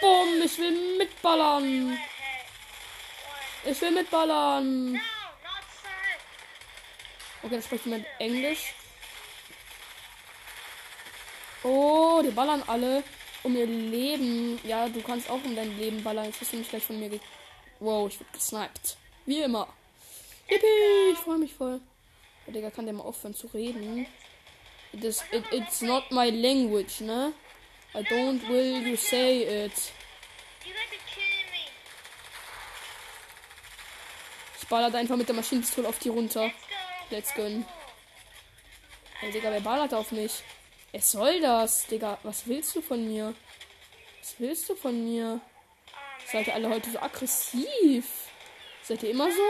Bumm, 0.00 0.42
ich 0.44 0.58
will 0.58 0.98
mitballern. 0.98 1.98
Ich 3.64 3.80
will 3.80 3.90
mitballern. 3.92 5.00
Okay, 7.42 7.54
dann 7.54 7.62
spricht 7.62 7.84
jemand 7.86 8.06
Englisch. 8.18 8.74
Oh, 11.62 12.20
die 12.24 12.30
ballern 12.30 12.62
alle 12.66 13.02
um 13.42 13.56
ihr 13.56 13.66
Leben. 13.66 14.60
Ja, 14.64 14.88
du 14.88 15.00
kannst 15.02 15.30
auch 15.30 15.42
um 15.42 15.56
dein 15.56 15.76
Leben 15.78 16.02
ballern. 16.02 16.26
Jetzt 16.26 16.40
wirst 16.40 16.52
du 16.52 16.58
nicht 16.58 16.70
gleich 16.70 16.84
von 16.84 16.98
mir 16.98 17.08
ge 17.08 17.20
Wow, 17.80 18.08
ich 18.08 18.18
werde 18.18 18.32
gesniped. 18.32 18.96
Wie 19.24 19.40
immer. 19.40 19.68
Yippie, 20.48 21.12
ich 21.12 21.18
freue 21.18 21.38
mich 21.38 21.54
voll. 21.54 21.80
Oh, 22.46 22.50
Digga, 22.50 22.70
kann 22.70 22.86
der 22.86 22.94
mal 22.94 23.04
aufhören 23.04 23.34
zu 23.34 23.46
reden? 23.48 24.06
It 24.92 25.04
is, 25.04 25.22
it, 25.32 25.44
it's 25.52 25.82
not 25.82 26.10
my 26.10 26.30
language, 26.30 27.00
ne? 27.00 27.32
I 27.94 28.02
don't 28.02 28.48
will 28.48 28.80
you 28.82 28.96
say 28.96 29.64
it. 29.64 29.92
Ich 34.60 34.68
ballert 34.68 34.94
einfach 34.94 35.16
mit 35.16 35.28
der 35.28 35.34
Maschinenpistole 35.34 35.88
auf 35.88 35.98
die 35.98 36.10
runter. 36.10 36.50
Let's 37.10 37.32
go. 37.34 37.42
Hey, 39.20 39.32
Digga, 39.32 39.50
wer 39.50 39.60
ballert 39.60 39.94
auf 39.94 40.12
mich? 40.12 40.42
Es 40.92 41.10
soll 41.10 41.40
das, 41.40 41.86
Digga. 41.86 42.18
Was 42.22 42.46
willst 42.46 42.76
du 42.76 42.82
von 42.82 43.06
mir? 43.08 43.34
Was 44.20 44.34
willst 44.38 44.68
du 44.68 44.74
von 44.74 45.04
mir? 45.04 45.40
Seid 46.30 46.46
ihr 46.46 46.54
alle 46.54 46.68
heute 46.68 46.90
so 46.90 46.98
aggressiv? 46.98 48.06
Seid 48.82 49.02
ihr 49.02 49.10
immer 49.10 49.30
so? 49.30 49.42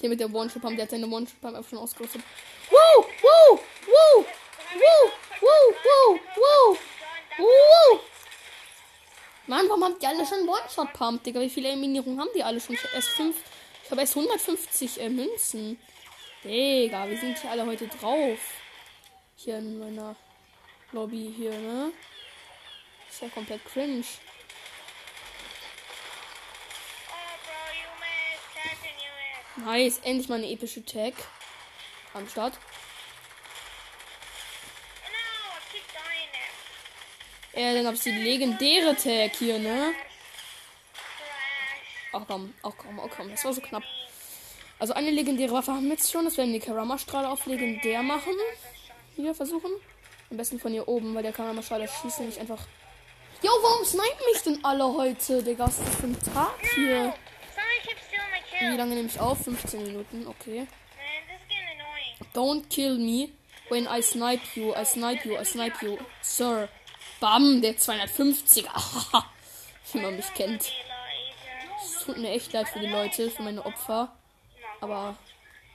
Der 0.00 0.08
mit 0.08 0.20
der 0.20 0.32
One-Shot-Pump, 0.32 0.76
der 0.76 0.84
hat 0.84 0.90
seine 0.90 1.06
One-Shot-Pump 1.06 1.56
einfach 1.56 1.68
schon 1.68 1.78
ausgerüstet. 1.78 2.22
Wow, 2.70 3.06
wow, 3.22 3.60
wow, 3.86 4.26
wow, 4.74 5.12
wow, 5.40 5.74
wow, 5.82 6.20
wow, 6.36 6.78
wow. 7.38 8.00
Mann, 9.46 9.68
warum 9.68 9.84
haben 9.84 9.96
die 10.00 10.06
alle 10.06 10.24
schon 10.24 10.48
One-Shot-Pump, 10.48 11.24
Digga? 11.24 11.40
Wie 11.40 11.50
viele 11.50 11.68
Eliminierungen 11.68 12.18
haben 12.18 12.30
die 12.34 12.42
alle 12.42 12.60
schon? 12.60 12.76
Ich 12.76 12.84
hab 12.84 12.94
erst, 12.94 13.10
ich 13.18 13.90
hab 13.90 13.98
erst 13.98 14.16
150 14.16 15.00
äh, 15.00 15.08
Münzen. 15.08 15.78
Digga, 16.44 17.08
wir 17.08 17.18
sind 17.18 17.38
hier 17.38 17.50
alle 17.50 17.66
heute 17.66 17.86
drauf. 17.88 18.38
Hier 19.36 19.58
in 19.58 19.78
meiner 19.78 20.16
Lobby 20.92 21.34
hier, 21.36 21.50
ne? 21.50 21.92
Ist 23.10 23.20
ja 23.20 23.28
komplett 23.28 23.64
cringe. 23.66 24.04
Nice, 29.56 30.00
endlich 30.04 30.28
mal 30.28 30.36
eine 30.36 30.50
epische 30.50 30.84
Tag 30.84 31.14
am 32.14 32.28
Start. 32.28 32.54
Ja, 37.54 37.74
dann 37.74 37.86
hab's 37.86 38.02
die 38.02 38.12
legendäre 38.12 38.94
Tag 38.94 39.36
hier, 39.36 39.58
ne? 39.58 39.92
Ach 42.12 42.22
komm, 42.26 42.54
ach 42.62 42.72
komm, 42.76 43.00
ach 43.00 43.10
komm, 43.16 43.30
das 43.30 43.44
war 43.44 43.52
so 43.52 43.60
knapp. 43.60 43.82
Also 44.78 44.94
eine 44.94 45.10
legendäre 45.10 45.52
Waffe 45.52 45.72
haben 45.72 45.84
wir 45.84 45.92
jetzt 45.92 46.10
schon. 46.10 46.24
Das 46.24 46.38
werden 46.38 46.54
die 46.54 46.58
Karama-Strahle 46.58 47.28
auf 47.28 47.44
legendär 47.46 48.02
machen. 48.02 48.32
Hier 49.14 49.34
versuchen. 49.34 49.70
Am 50.30 50.36
besten 50.36 50.58
von 50.58 50.72
hier 50.72 50.88
oben, 50.88 51.14
weil 51.14 51.22
der 51.22 51.32
Karama-Strahle 51.32 51.86
schießt 51.86 52.20
nicht 52.20 52.38
einfach. 52.38 52.66
Jo, 53.42 53.50
warum 53.62 53.84
snipen 53.84 54.24
mich 54.32 54.42
denn 54.42 54.64
alle 54.64 54.84
heute, 54.84 55.42
Digga? 55.42 55.66
Was 55.66 55.78
ist 55.78 55.88
das 55.88 55.96
für 55.96 56.06
ein 56.06 56.18
Tag 56.34 56.58
hier? 56.74 57.14
Wie 58.60 58.76
lange 58.76 58.94
nehme 58.94 59.08
ich 59.08 59.18
auf? 59.18 59.42
15 59.42 59.82
Minuten, 59.82 60.26
okay. 60.26 60.66
Don't 62.34 62.68
kill 62.68 62.98
me 62.98 63.30
when 63.70 63.86
I 63.86 64.02
snipe 64.02 64.42
you. 64.54 64.74
I 64.74 64.84
snipe 64.84 65.24
you, 65.24 65.38
I 65.38 65.44
snipe 65.44 65.82
you. 65.82 65.98
Sir. 66.20 66.68
Bam, 67.20 67.62
der 67.62 67.76
250er. 67.76 68.68
Wie 69.92 70.00
man 70.00 70.16
mich 70.16 70.32
kennt. 70.34 70.72
Es 71.82 72.04
tut 72.04 72.18
mir 72.18 72.30
echt 72.30 72.52
leid 72.52 72.68
für 72.68 72.80
die 72.80 72.86
Leute, 72.86 73.30
für 73.30 73.42
meine 73.42 73.64
Opfer. 73.64 74.12
Aber 74.80 75.16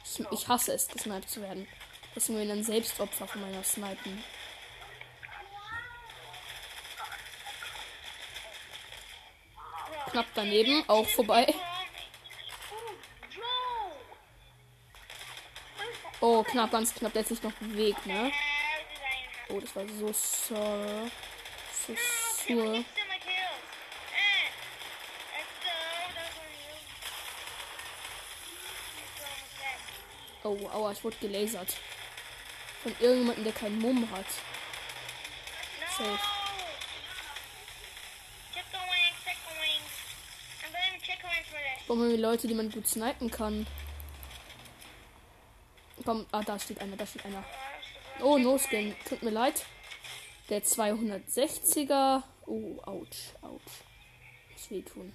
ich, 0.03 0.23
ich 0.31 0.47
hasse 0.47 0.73
es, 0.73 0.87
gesniped 0.87 1.29
zu 1.29 1.41
werden. 1.41 1.67
Deswegen 2.15 2.39
bin 2.39 2.47
ich 2.47 2.55
dann 2.55 2.63
selbst 2.63 2.99
Opfer 2.99 3.27
von 3.27 3.41
meiner 3.41 3.63
Snipen. 3.63 4.23
Knapp 10.11 10.27
daneben, 10.35 10.83
auch 10.87 11.05
vorbei. 11.07 11.53
Oh, 16.27 16.41
knapp, 16.41 16.71
ganz 16.71 16.91
knapp. 16.91 17.13
Der 17.13 17.21
hat 17.21 17.27
sich 17.27 17.43
noch 17.43 17.51
bewegt, 17.51 18.03
ne? 18.07 18.31
Oh, 19.49 19.59
das 19.59 19.75
war 19.75 19.83
so 19.87 20.11
so. 20.11 21.09
So 21.85 21.95
sur. 22.47 22.83
Oh, 30.43 30.69
aua, 30.73 30.93
ich 30.93 31.03
wurde 31.03 31.15
gelasert. 31.17 31.75
Von 32.81 32.95
irgendjemandem, 32.99 33.43
der 33.43 33.53
keinen 33.53 33.77
Mumm 33.77 34.09
hat. 34.09 34.25
Safe. 35.95 36.19
Brauchen 41.85 42.09
wir 42.09 42.17
Leute, 42.17 42.47
die 42.47 42.55
man 42.55 42.71
gut 42.71 42.87
snipen 42.87 43.29
kann. 43.29 43.67
Komm, 46.05 46.27
ah, 46.31 46.43
da 46.43 46.59
steht 46.59 46.79
einer, 46.79 46.95
da 46.95 47.05
steht 47.05 47.25
einer. 47.25 47.43
Oh, 48.21 48.37
no 48.37 48.59
skin. 48.59 48.95
Tut 49.09 49.23
mir 49.23 49.31
leid. 49.31 49.65
Der 50.49 50.63
260er. 50.63 52.21
Oh, 52.45 52.77
ouch, 52.85 53.07
ouch. 53.41 53.59
Das 54.53 54.69
wehtun. 54.69 55.11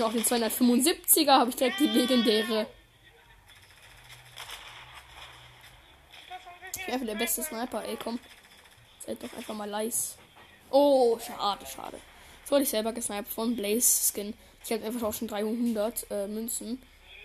Auf 0.00 0.12
den 0.12 0.24
275er 0.24 1.30
habe 1.30 1.50
ich 1.50 1.56
direkt 1.56 1.78
die 1.78 1.86
legendäre. 1.86 2.66
Ich 6.76 6.92
einfach 6.92 7.06
der 7.06 7.14
beste 7.14 7.44
Sniper, 7.44 7.84
ey, 7.84 7.96
komm. 8.02 8.18
Seid 9.06 9.22
doch 9.22 9.32
einfach 9.36 9.54
mal 9.54 9.70
leis. 9.70 10.16
Oh, 10.70 11.16
schade, 11.20 11.64
schade. 11.66 12.00
Jetzt 12.40 12.50
wurde 12.50 12.64
ich 12.64 12.70
selber 12.70 12.92
gesniped 12.92 13.32
von 13.32 13.54
Blaze 13.54 14.12
Skin. 14.12 14.34
Ich 14.64 14.72
habe 14.72 14.84
einfach 14.84 15.06
auch 15.06 15.14
schon 15.14 15.28
300 15.28 16.10
äh, 16.10 16.26
Münzen 16.26 16.82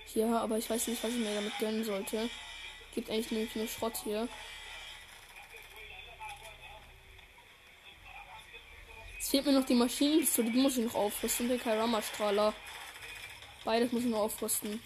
hier, 0.08 0.28
aber 0.28 0.58
ich 0.58 0.70
weiß 0.70 0.88
nicht, 0.88 1.04
was 1.04 1.12
ich 1.12 1.18
mir 1.18 1.36
damit 1.36 1.58
gönnen 1.60 1.84
sollte. 1.84 2.30
Gibt 2.96 3.10
eigentlich 3.10 3.32
nämlich 3.32 3.56
nur 3.56 3.68
Schrott 3.68 3.94
hier. 4.04 4.28
Es 9.20 9.30
fehlt 9.30 9.46
mir 9.46 9.52
noch 9.52 9.66
die 9.66 9.76
Maschinenpistole, 9.76 10.52
die 10.52 10.58
muss 10.58 10.78
ich 10.78 10.86
noch 10.86 10.96
aufrüsten. 10.96 11.50
Den 11.50 11.60
Kairama-Strahler. 11.60 12.54
Beides 13.66 13.92
muss 13.92 14.04
ich 14.04 14.10
noch 14.10 14.22
aufrüsten. 14.22 14.82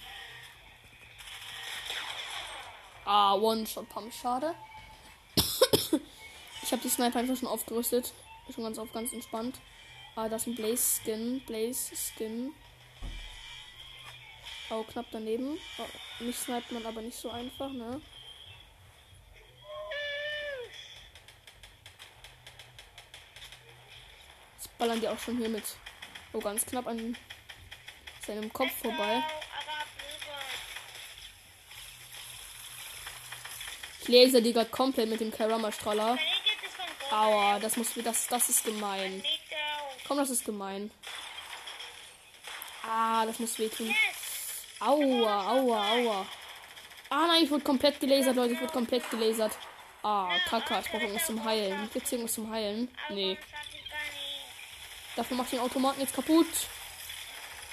Ah, 3.05 3.35
One-Shot-Pump, 3.35 4.13
schade. 4.13 4.55
ich 6.63 6.71
habe 6.71 6.81
die 6.81 6.89
Sniper 6.89 7.19
einfach 7.19 7.37
schon 7.37 7.47
aufgerüstet. 7.47 8.13
Schon 8.53 8.63
ganz 8.63 8.79
auf 8.79 8.91
ganz 8.91 9.13
entspannt. 9.13 9.59
Ah, 10.15 10.27
das 10.27 10.47
ist 10.47 10.59
ein 10.59 11.41
Blaze 11.45 11.95
Skin. 11.95 12.53
Oh, 14.73 14.83
knapp 14.83 15.05
daneben. 15.11 15.59
Oh, 15.77 16.23
mich 16.23 16.37
sniped 16.37 16.71
man 16.71 16.85
aber 16.85 17.01
nicht 17.01 17.17
so 17.17 17.29
einfach, 17.29 17.69
ne? 17.69 18.01
Jetzt 24.55 24.77
ballern 24.77 25.01
die 25.01 25.09
auch 25.09 25.19
schon 25.19 25.37
hier 25.37 25.49
mit. 25.49 25.65
Oh, 26.31 26.39
ganz 26.39 26.65
knapp 26.65 26.87
an 26.87 27.17
seinem 28.25 28.53
Kopf 28.53 28.71
vorbei. 28.81 29.21
Ich 33.99 34.07
lese 34.07 34.41
die 34.41 34.53
gerade 34.53 34.69
komplett 34.69 35.09
mit 35.09 35.19
dem 35.19 35.31
Karama-Strahler. 35.31 36.17
Aua, 37.11 37.59
das 37.59 37.75
muss 37.75 37.93
das, 37.95 38.27
das 38.27 38.47
ist 38.47 38.63
gemein. 38.63 39.21
Komm, 40.07 40.17
das 40.17 40.29
ist 40.29 40.45
gemein. 40.45 40.91
Ah, 42.83 43.25
das 43.25 43.37
muss 43.39 43.59
wehtun. 43.59 43.93
Aua, 44.81 45.47
aua, 45.47 45.91
aua. 45.91 46.25
Ah 47.09 47.27
nein, 47.27 47.43
ich 47.43 47.51
wurde 47.51 47.63
komplett 47.63 47.99
gelasert, 47.99 48.35
Leute. 48.35 48.53
Ich 48.53 48.61
wurde 48.61 48.73
komplett 48.73 49.09
gelasert. 49.11 49.57
Ah, 50.01 50.35
Kacke. 50.49 50.79
Ich 50.81 50.89
brauche 50.89 51.03
irgendwas 51.03 51.25
zum 51.27 51.43
Heilen. 51.43 51.89
Gibt's 51.93 52.09
hier 52.09 52.17
irgendwas 52.17 52.33
zum 52.33 52.49
Heilen? 52.51 52.89
Nee. 53.09 53.37
Dafür 55.15 55.37
macht 55.37 55.51
den 55.51 55.59
Automaten 55.59 56.01
jetzt 56.01 56.15
kaputt. 56.15 56.47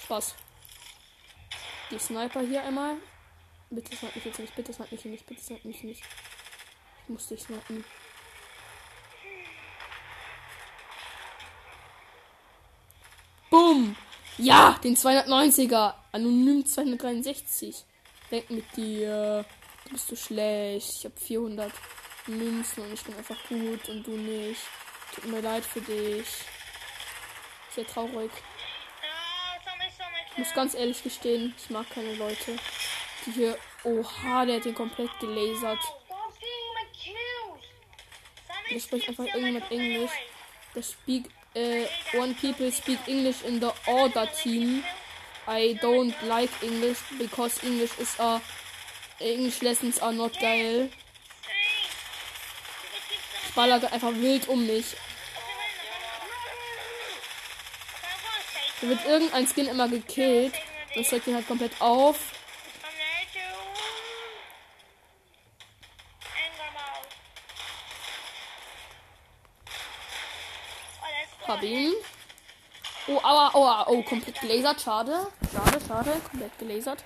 Spaß. 0.05 0.35
Die 1.91 1.99
Sniper 1.99 2.41
hier 2.41 2.63
einmal. 2.63 2.97
Bitte 3.71 3.95
snipe 3.95 4.17
mich 4.17 4.25
jetzt 4.25 4.39
nicht, 4.39 4.57
bitte 4.57 4.73
snipe 4.73 4.95
mich 4.95 5.05
nicht, 5.05 5.27
bitte 5.27 5.43
snipe 5.43 5.69
mich 5.69 5.83
nicht. 5.83 6.03
Ich 7.03 7.09
muss 7.09 7.27
dich 7.29 7.43
snipen. 7.43 7.85
Boom! 13.51 13.97
Ja, 14.39 14.79
den 14.85 14.97
290er. 14.97 15.95
Anonym 16.13 16.65
263. 16.65 17.85
Denk 18.31 18.51
mit 18.51 18.77
dir. 18.77 19.45
Du 19.85 19.91
bist 19.91 20.09
so 20.09 20.17
schlecht. 20.17 20.95
Ich 20.99 21.05
habe 21.05 21.19
400 21.19 21.73
Münzen 22.27 22.85
und 22.85 22.93
ich 22.93 23.03
bin 23.03 23.17
einfach 23.17 23.37
gut 23.49 23.89
und 23.89 24.07
du 24.07 24.13
nicht. 24.13 24.61
Tut 25.15 25.27
mir 25.27 25.41
leid 25.41 25.65
für 25.65 25.81
dich. 25.81 26.27
Sehr 27.75 27.87
traurig. 27.87 28.31
Ich 30.33 30.39
muss 30.39 30.55
ganz 30.55 30.75
ehrlich 30.75 31.03
gestehen, 31.03 31.53
ich 31.59 31.69
mag 31.71 31.91
keine 31.91 32.15
Leute, 32.15 32.57
die 33.27 33.33
hier. 33.33 33.59
Oha, 33.83 34.45
der 34.45 34.57
hat 34.57 34.65
den 34.65 34.75
komplett 34.75 35.11
gelasert. 35.19 35.81
Ich 38.71 38.85
spricht 38.85 39.09
einfach 39.09 39.25
irgendjemand 39.25 39.71
Englisch. 39.73 40.13
Das 40.75 40.93
speak 40.93 41.29
uh, 41.57 42.19
one 42.19 42.35
people 42.35 42.71
speak 42.71 42.99
English 43.07 43.45
in 43.45 43.61
the 43.61 43.73
order 43.87 44.27
team. 44.43 44.83
I 45.47 45.79
don't 45.81 46.15
like 46.27 46.51
English 46.63 46.99
because 47.19 47.63
English 47.65 47.99
is 47.99 48.15
a 48.21 48.41
English 49.21 49.63
lessons 49.63 49.99
are 49.99 50.13
not 50.13 50.39
geil. 50.39 50.91
Ich 53.47 53.55
baller 53.55 53.81
einfach 53.93 54.15
wild 54.15 54.49
um 54.49 54.67
mich. 54.67 54.97
Da 58.81 58.89
wird 58.89 59.05
irgendein 59.07 59.47
Skin 59.47 59.67
immer 59.67 59.89
gekillt. 59.89 60.55
Das 60.95 61.13
regt 61.13 61.27
ihn 61.27 61.35
halt 61.35 61.49
komplett 61.49 61.73
auf. 61.81 62.38
Hab 71.49 71.63
ihn. 71.63 71.95
Oh, 73.07 73.17
aua, 73.23 73.55
aua, 73.55 73.87
oh, 73.89 74.03
komplett 74.03 74.39
gelasert. 74.39 74.83
Schade. 74.83 75.29
Schade, 75.51 75.81
schade. 75.87 76.21
Komplett 76.31 76.59
gelasert. 76.59 77.03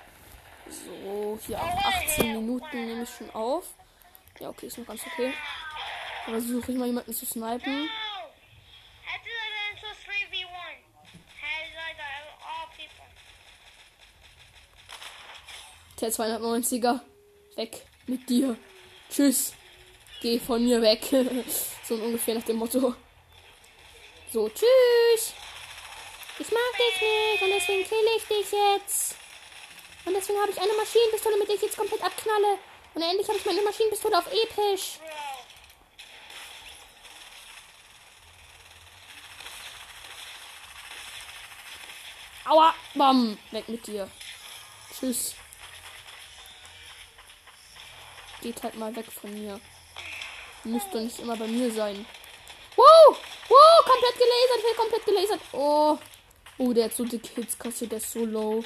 So, 0.69 1.39
hier 1.45 1.61
auch 1.61 1.85
18 1.85 2.33
Minuten 2.33 2.85
nehme 2.85 3.03
ich 3.03 3.09
schon 3.09 3.29
auf. 3.29 3.73
Ja, 4.41 4.49
okay, 4.49 4.67
ist 4.67 4.77
noch 4.77 4.85
ganz 4.85 5.01
okay. 5.05 5.33
Aber 6.27 6.41
suche 6.41 6.73
ich 6.73 6.77
mal 6.77 6.87
jemanden 6.87 7.13
zu 7.13 7.25
snipen. 7.25 7.89
Der 16.01 16.11
290er. 16.11 16.99
Weg 17.55 17.85
mit 18.07 18.29
dir. 18.29 18.57
Tschüss. 19.09 19.53
Geh 20.21 20.37
von 20.37 20.61
mir 20.61 20.81
weg. 20.81 20.99
so 21.87 21.95
ungefähr 21.95 22.35
nach 22.35 22.43
dem 22.43 22.57
Motto. 22.57 22.93
So, 24.33 24.49
tschüss. 24.49 25.33
Ich 26.39 26.49
mag 26.49 26.73
dich 26.75 27.01
nicht 27.01 27.43
und 27.43 27.49
deswegen 27.51 27.87
kill 27.87 28.07
ich 28.17 28.23
dich 28.23 28.51
jetzt. 28.51 29.15
Und 30.05 30.15
deswegen 30.15 30.41
habe 30.41 30.51
ich 30.51 30.59
eine 30.59 30.73
Maschinenpistole, 30.73 31.37
mit 31.37 31.47
der 31.47 31.55
ich 31.55 31.61
jetzt 31.61 31.77
komplett 31.77 32.03
abknalle. 32.03 32.57
Und 32.95 33.01
endlich 33.03 33.27
habe 33.27 33.37
ich 33.37 33.45
meine 33.45 33.61
Maschinenpistole 33.61 34.17
auf 34.17 34.25
episch. 34.31 34.97
Aua, 42.45 42.73
bam, 42.95 43.37
weg 43.51 43.69
mit 43.69 43.85
dir. 43.85 44.09
Tschüss. 44.97 45.35
Geht 48.41 48.63
halt 48.63 48.73
mal 48.77 48.95
weg 48.95 49.05
von 49.11 49.31
mir. 49.31 49.61
Müsst 50.63 50.87
doch 50.91 51.01
nicht 51.01 51.19
immer 51.19 51.37
bei 51.37 51.45
mir 51.45 51.71
sein. 51.71 52.03
Wow! 52.75 53.17
Komplett 53.85 54.15
gelasert. 54.17 54.57
Ich 54.57 54.63
bin 54.63 54.75
komplett 54.75 55.05
gelasert. 55.05 55.41
Oh. 55.53 55.97
Oh, 56.57 56.73
der 56.73 56.85
hat 56.85 56.93
so 56.93 57.05
dicke 57.05 57.29
Hits 57.35 57.57
kassiert. 57.57 57.91
Der 57.91 57.97
ist 57.99 58.11
so 58.11 58.25
low. 58.25 58.63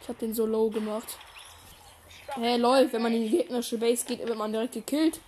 Ich 0.00 0.08
hab 0.08 0.18
den 0.18 0.34
so 0.34 0.46
low 0.46 0.70
gemacht. 0.70 1.18
Hä, 2.34 2.40
hey, 2.40 2.56
lol. 2.56 2.92
Wenn 2.92 3.02
man 3.02 3.14
in 3.14 3.22
die 3.22 3.36
gegnerische 3.36 3.78
Base 3.78 4.04
geht, 4.06 4.26
wird 4.26 4.36
man 4.36 4.52
direkt 4.52 4.74
gekillt. 4.74 5.20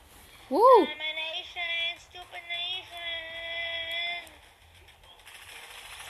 Wow. 0.48 0.88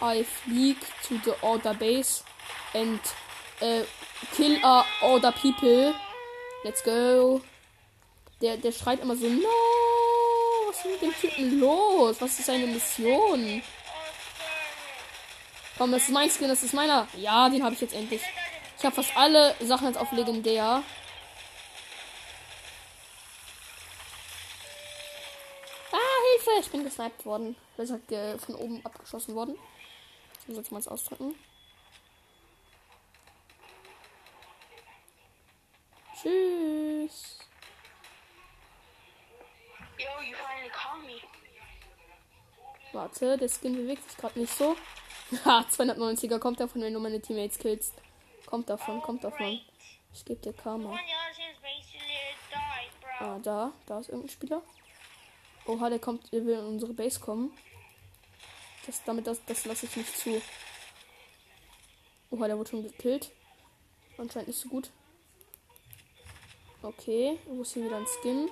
I 0.00 0.22
fleek 0.22 0.78
to 1.08 1.18
the 1.24 1.34
other 1.42 1.74
base 1.74 2.22
and 2.72 3.00
uh, 3.60 3.82
kill 4.32 4.56
uh, 4.62 4.84
other 5.02 5.32
people. 5.32 5.92
Let's 6.62 6.82
go. 6.82 7.40
Der, 8.40 8.56
der 8.56 8.70
schreit 8.70 9.00
immer 9.00 9.16
so, 9.16 9.26
no 9.26 9.67
ist 10.78 10.86
mit 10.86 11.02
dem 11.02 11.14
Typen 11.14 11.60
los? 11.60 12.20
Was 12.20 12.38
ist 12.38 12.46
seine 12.46 12.66
Mission? 12.66 13.62
Komm, 15.76 15.92
das 15.92 16.02
ist 16.02 16.10
mein 16.10 16.30
Skin, 16.30 16.48
das 16.48 16.62
ist 16.62 16.74
meiner. 16.74 17.06
Ja, 17.16 17.48
den 17.48 17.62
habe 17.62 17.74
ich 17.74 17.80
jetzt 17.80 17.94
endlich. 17.94 18.22
Ich 18.76 18.84
habe 18.84 18.94
fast 18.94 19.16
alle 19.16 19.54
Sachen 19.60 19.88
jetzt 19.88 19.98
auf 19.98 20.10
legendär. 20.12 20.82
Ah, 25.92 26.18
Hilfe! 26.32 26.50
Ich 26.60 26.70
bin 26.70 26.84
gesniped 26.84 27.24
worden. 27.24 27.56
Ist 27.76 27.92
halt 27.92 28.40
von 28.40 28.54
oben 28.56 28.84
abgeschossen 28.84 29.34
worden. 29.34 29.56
So 30.46 30.54
sollte 30.54 30.72
man 30.72 30.80
es 30.80 30.88
ausdrücken. 30.88 31.34
Tschüss. 36.20 37.37
Warte, 42.92 43.36
der 43.36 43.48
Skin 43.48 43.76
bewegt 43.76 44.08
sich 44.08 44.16
gerade 44.16 44.38
nicht 44.38 44.52
so. 44.52 44.76
Ha, 45.44 45.62
290er 45.70 46.38
kommt 46.38 46.58
davon, 46.58 46.80
wenn 46.80 46.94
du 46.94 47.00
meine 47.00 47.20
Teammates 47.20 47.58
killst. 47.58 47.92
Kommt 48.46 48.70
davon, 48.70 49.02
kommt 49.02 49.22
davon. 49.22 49.60
Ich 50.14 50.24
gebe 50.24 50.40
dir 50.40 50.54
Karma. 50.54 50.98
Ah, 53.20 53.38
da, 53.42 53.72
da 53.84 53.98
ist 53.98 54.08
irgendein 54.08 54.30
Spieler. 54.30 54.62
Oha, 55.66 55.90
der 55.90 55.98
kommt, 55.98 56.32
der 56.32 56.46
will 56.46 56.54
in 56.54 56.64
unsere 56.64 56.94
Base 56.94 57.20
kommen. 57.20 57.52
Das, 58.86 59.04
damit, 59.04 59.26
das, 59.26 59.44
das 59.44 59.66
lasse 59.66 59.84
ich 59.84 59.96
nicht 59.96 60.16
zu. 60.16 60.40
Oha, 62.30 62.46
der 62.46 62.56
wurde 62.56 62.70
schon 62.70 62.82
gekillt. 62.82 63.30
Anscheinend 64.16 64.48
nicht 64.48 64.60
so 64.60 64.68
gut. 64.70 64.90
Okay, 66.80 67.38
wo 67.46 67.62
ist 67.62 67.74
hier 67.74 67.84
wieder 67.84 67.96
ein 67.98 68.06
Skin? 68.06 68.48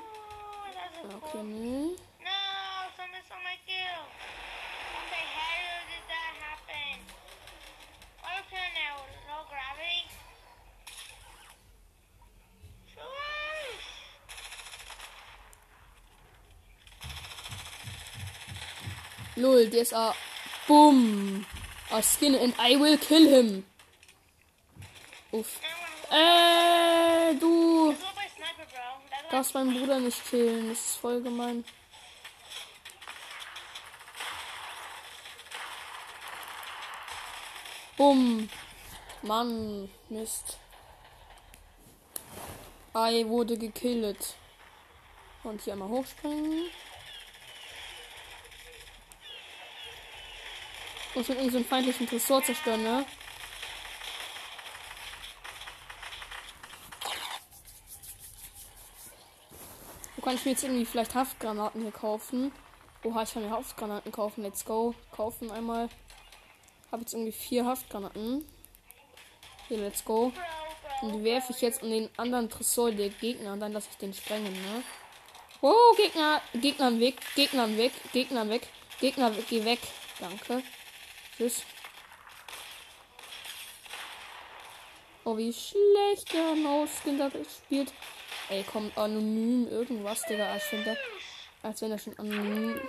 Okay, 1.22 1.42
nee. 1.42 1.96
Lol, 19.37 19.68
DSA. 19.68 20.14
Boom. 20.66 21.44
A 21.92 22.03
skin 22.03 22.35
and 22.35 22.55
I 22.59 22.77
will 22.77 22.96
kill 22.96 23.29
him. 23.29 23.64
Uff. 25.33 25.61
Äh, 26.11 27.35
du. 27.35 27.94
Darfst 29.31 29.55
meinen 29.55 29.79
Bruder 29.79 30.01
nicht 30.01 30.25
killen. 30.31 30.70
Das 30.70 30.79
ist 30.79 30.96
voll 30.96 31.20
gemein. 31.22 31.64
Bumm. 37.96 38.49
Mann, 39.22 39.90
Mist. 40.09 40.59
Ei 42.94 43.25
wurde 43.27 43.59
gekillt. 43.59 44.35
Und 45.42 45.61
hier 45.61 45.75
einmal 45.75 45.88
hochspringen. 45.88 46.70
Muss 51.16 51.29
mit 51.29 51.50
so 51.50 51.62
feindlichen 51.62 52.07
Tresor 52.07 52.44
zerstören, 52.44 52.83
ne? 52.83 53.07
Wo 60.14 60.22
kann 60.22 60.35
ich 60.35 60.44
mir 60.44 60.50
jetzt 60.50 60.62
irgendwie 60.62 60.85
vielleicht 60.85 61.14
Haftgranaten 61.14 61.81
hier 61.81 61.90
kaufen? 61.90 62.52
Oha, 63.02 63.22
ich 63.22 63.33
kann 63.33 63.44
mir 63.44 63.50
Haftgranaten 63.50 64.12
kaufen. 64.12 64.42
Let's 64.42 64.62
go. 64.62 64.94
Kaufen 65.11 65.50
einmal. 65.50 65.88
Habe 66.92 67.00
jetzt 67.00 67.14
irgendwie 67.14 67.33
vier 67.33 67.64
Haftgranaten. 67.64 68.46
Hier, 69.68 69.79
let's 69.79 70.05
go. 70.05 70.35
Und 71.00 71.12
die 71.14 71.24
werfe 71.24 71.55
ich 71.55 71.62
jetzt 71.62 71.83
an 71.83 71.92
den 71.92 72.11
anderen 72.18 72.50
Tresor 72.50 72.92
der 72.92 73.09
Gegner. 73.09 73.55
Und 73.55 73.61
dann 73.61 73.72
lasse 73.72 73.88
ich 73.90 73.96
den 73.96 74.12
sprengen, 74.12 74.52
ne? 74.52 74.83
Oh, 75.62 75.94
Gegner. 75.96 76.42
Gegner 76.52 77.00
Weg. 77.00 77.16
Gegner 77.35 77.74
Weg. 77.79 77.92
Gegner 78.12 78.46
Weg. 78.50 78.68
Gegner, 79.00 79.31
geh 79.48 79.64
weg. 79.64 79.81
Danke. 80.20 80.62
Tschüss. 81.37 81.62
Oh, 85.25 85.37
wie 85.37 85.53
schlecht 85.53 86.33
der 86.33 86.55
No-Skin 86.55 87.18
da 87.18 87.29
gespielt. 87.29 87.92
Ey, 88.49 88.62
kommt 88.62 88.96
anonym 88.96 89.68
irgendwas, 89.68 90.22
Digga. 90.22 90.51
Als 90.53 90.62
wenn, 90.70 90.85
der, 90.85 90.96
als 91.62 91.83
wenn 91.83 91.90
er 91.90 91.99
schon 91.99 92.18
anonym. 92.18 92.81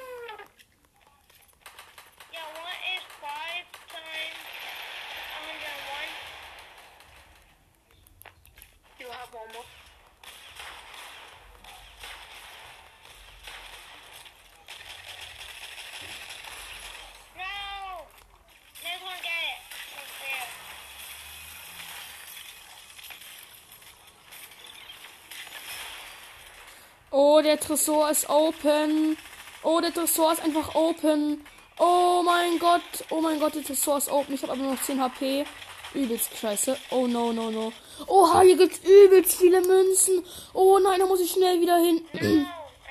Oh, 27.37 27.41
der 27.43 27.59
Tresor 27.59 28.09
ist 28.09 28.27
open. 28.31 29.15
Oh, 29.61 29.79
der 29.79 29.93
Tresor 29.93 30.33
ist 30.33 30.41
einfach 30.43 30.73
open. 30.73 31.45
Oh 31.77 32.23
mein 32.25 32.57
Gott. 32.57 32.81
Oh 33.11 33.21
mein 33.21 33.39
Gott, 33.39 33.53
der 33.53 33.63
Tresor 33.63 33.99
ist 33.99 34.09
open. 34.09 34.33
Ich 34.33 34.41
habe 34.41 34.53
aber 34.53 34.63
noch 34.63 34.81
10 34.81 34.99
HP. 34.99 35.45
Übelst 35.93 36.35
scheiße. 36.35 36.75
Oh 36.89 37.05
no, 37.05 37.31
no, 37.33 37.51
no. 37.51 37.71
Oha, 38.07 38.41
hier 38.41 38.57
gibt's 38.57 38.79
übelst 38.79 39.37
viele 39.37 39.61
Münzen. 39.61 40.25
Oh 40.55 40.79
nein, 40.79 40.99
da 40.99 41.05
muss 41.05 41.19
ich 41.19 41.29
schnell 41.29 41.61
wieder 41.61 41.77
hin. 41.77 42.01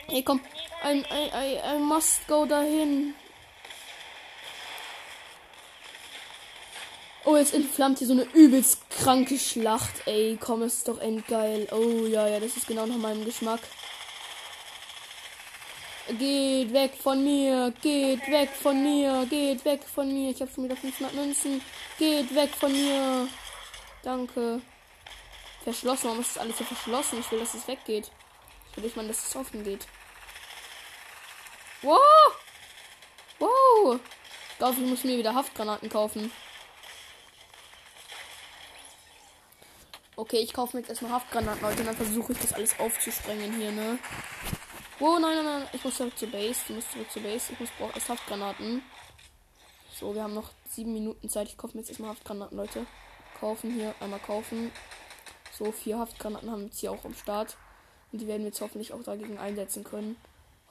Hey, 0.09 0.23
komm. 0.23 0.41
I, 0.85 1.03
I, 1.11 1.31
I, 1.35 1.75
I 1.75 1.79
must 1.81 2.29
go 2.29 2.47
dahin. 2.47 3.15
Oh, 7.25 7.37
jetzt 7.37 7.53
entflammt 7.53 7.99
hier 7.99 8.07
so 8.07 8.13
eine 8.13 8.29
übelst 8.33 8.89
kranke 8.91 9.37
Schlacht. 9.37 10.07
Ey, 10.07 10.39
komm, 10.41 10.63
ist 10.63 10.87
doch 10.87 11.01
endgeil. 11.01 11.67
Oh, 11.73 12.07
ja, 12.07 12.29
ja, 12.29 12.39
das 12.39 12.57
ist 12.57 12.69
genau 12.69 12.87
nach 12.87 12.99
meinem 12.99 13.25
Geschmack. 13.25 13.59
Geht 16.09 16.73
weg 16.73 16.95
von 16.95 17.25
mir, 17.25 17.73
geht 17.83 18.29
weg 18.29 18.51
von 18.51 18.81
mir, 18.81 19.27
geht 19.29 19.65
weg 19.65 19.83
von 19.83 20.13
mir. 20.13 20.31
Ich 20.31 20.41
habe 20.41 20.51
schon 20.53 20.65
wieder 20.65 20.77
500 20.77 21.15
Münzen. 21.15 21.61
Geht 21.99 22.33
weg 22.33 22.51
von 22.55 22.71
mir. 22.71 23.29
Danke. 24.05 24.61
Verschlossen, 25.65 26.05
warum 26.05 26.21
ist 26.21 26.37
das 26.37 26.43
alles 26.43 26.59
so 26.59 26.65
verschlossen? 26.65 27.19
Ich 27.19 27.31
will, 27.33 27.41
dass 27.41 27.55
es 27.55 27.67
weggeht. 27.67 28.13
Ich 28.71 28.77
will 28.77 28.85
nicht 28.85 28.97
mal, 28.97 29.09
dass 29.09 29.27
es 29.27 29.35
offen 29.35 29.65
geht. 29.65 29.85
Wow! 31.83 31.99
Wow! 33.41 33.99
Ich 34.53 34.59
glaube, 34.59 34.81
ich 34.81 34.89
muss 34.89 35.03
mir 35.03 35.19
wieder 35.19 35.35
Haftgranaten 35.35 35.89
kaufen. 35.91 36.31
Okay, 40.15 40.39
ich 40.39 40.53
kaufe 40.53 40.77
mir 40.77 40.83
jetzt 40.83 40.91
erstmal 40.91 41.13
Haftgranaten, 41.13 41.63
Leute, 41.63 41.81
und 41.81 41.87
dann 41.87 41.97
versuche 41.97 42.33
ich 42.33 42.39
das 42.39 42.53
alles 42.53 42.79
aufzusprengen 42.79 43.55
hier, 43.57 43.73
ne? 43.73 43.99
Oh 44.99 45.19
nein, 45.19 45.37
nein, 45.37 45.45
nein. 45.45 45.69
Ich 45.75 45.85
muss 45.85 45.97
zurück 45.97 46.17
zur 46.19 46.29
Base. 46.29 46.61
Du 46.67 46.75
musst 46.75 46.91
zurück 46.91 47.11
zur 47.11 47.23
Base. 47.23 47.53
Ich 47.53 47.61
muss 47.61 47.69
brauche 47.79 47.95
erst 47.95 48.09
Haftgranaten. 48.09 48.83
So, 49.95 50.15
wir 50.15 50.23
haben 50.23 50.33
noch 50.33 50.51
sieben 50.71 50.95
Minuten 50.95 51.29
Zeit. 51.29 51.49
Ich 51.49 51.59
kaufe 51.59 51.75
mir 51.77 51.81
jetzt 51.81 51.91
erstmal 51.91 52.11
Haftgranaten, 52.11 52.57
Leute. 52.57 52.87
Kaufen 53.39 53.75
hier, 53.75 53.95
einmal 54.01 54.21
kaufen. 54.21 54.73
So, 55.53 55.71
vier 55.71 55.99
Haftgranaten 55.99 56.51
haben 56.51 56.61
wir 56.61 56.67
jetzt 56.67 56.81
hier 56.81 56.93
auch 56.93 57.05
am 57.05 57.15
Start. 57.15 57.59
Und 58.11 58.21
die 58.21 58.27
werden 58.27 58.41
wir 58.41 58.49
jetzt 58.49 58.61
hoffentlich 58.63 58.95
auch 58.95 59.03
dagegen 59.03 59.39
einsetzen 59.39 59.85
können. 59.85 60.17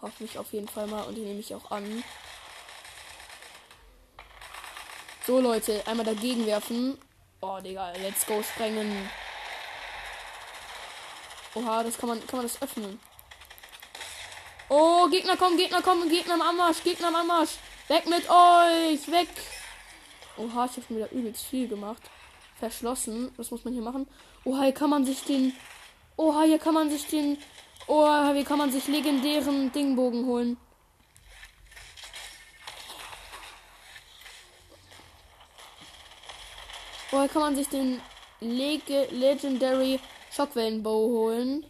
Hoffe 0.01 0.23
ich 0.23 0.39
auf 0.39 0.51
jeden 0.53 0.67
Fall 0.67 0.87
mal. 0.87 1.03
Und 1.03 1.15
die 1.15 1.21
nehme 1.21 1.39
ich 1.39 1.53
auch 1.53 1.69
an. 1.69 2.03
So, 5.27 5.39
Leute, 5.39 5.85
einmal 5.85 6.05
dagegen 6.05 6.47
werfen. 6.47 6.97
Oh, 7.41 7.59
Digga, 7.59 7.91
let's 8.01 8.25
go 8.25 8.41
sprengen. 8.41 9.07
Oha, 11.53 11.83
das 11.83 11.97
kann 11.97 12.09
man, 12.09 12.25
kann 12.25 12.37
man 12.37 12.47
das 12.47 12.59
öffnen. 12.59 12.99
Oh, 14.67 15.07
Gegner 15.09 15.37
kommen, 15.37 15.57
Gegner 15.57 15.81
kommen, 15.83 16.09
Gegner 16.09 16.33
am 16.35 16.41
Anmarsch, 16.41 16.83
Gegner 16.83 17.09
am 17.09 17.15
Anmarsch. 17.15 17.51
Weg 17.87 18.07
mit 18.07 18.27
euch, 18.27 19.11
weg. 19.11 19.29
Oha, 20.37 20.65
ich 20.65 20.71
habe 20.71 20.81
schon 20.87 20.97
wieder 20.97 21.11
übelst 21.11 21.45
viel 21.45 21.67
gemacht. 21.67 22.01
Verschlossen. 22.57 23.31
Was 23.37 23.51
muss 23.51 23.63
man 23.63 23.73
hier 23.73 23.83
machen? 23.83 24.07
Oha, 24.43 24.63
hier 24.63 24.73
kann 24.73 24.89
man 24.89 25.05
sich 25.05 25.23
den. 25.23 25.53
Oha, 26.17 26.43
hier 26.43 26.57
kann 26.57 26.73
man 26.73 26.89
sich 26.89 27.05
den. 27.05 27.37
Oha, 27.85 28.33
hier 28.33 28.43
kann 28.43 28.57
man 28.57 28.71
sich 28.71 28.87
legendären 28.87 29.71
Dingbogen 29.71 30.25
holen. 30.25 30.57
Oha, 37.11 37.27
kann 37.27 37.41
man 37.43 37.55
sich 37.55 37.67
den 37.67 38.01
Leg 38.39 38.81
Legendary 38.87 39.99
Schockwellenbow 40.35 41.07
holen. 41.09 41.65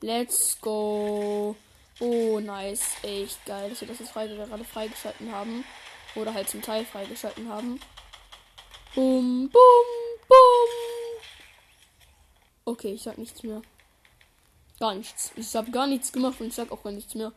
Let's 0.00 0.58
go. 0.60 1.54
Oh, 2.02 2.40
nice. 2.40 2.96
Echt 3.04 3.46
geil, 3.46 3.70
dass 3.70 3.80
wir 3.80 3.86
das 3.86 4.00
jetzt 4.00 4.10
frei, 4.10 4.26
gerade 4.26 4.64
freigeschalten 4.64 5.30
haben. 5.30 5.64
Oder 6.16 6.34
halt 6.34 6.48
zum 6.48 6.60
Teil 6.60 6.84
freigeschalten 6.84 7.48
haben. 7.48 7.78
Bum, 8.96 9.48
bum, 9.48 9.86
bum, 10.26 10.36
Okay, 12.64 12.94
ich 12.94 13.02
sag 13.02 13.18
nichts 13.18 13.44
mehr. 13.44 13.62
Gar 14.80 14.96
nichts. 14.96 15.30
Ich 15.36 15.54
habe 15.54 15.70
gar 15.70 15.86
nichts 15.86 16.12
gemacht 16.12 16.40
und 16.40 16.48
ich 16.48 16.56
sag 16.56 16.72
auch 16.72 16.82
gar 16.82 16.90
nichts 16.90 17.14
mehr. 17.14 17.30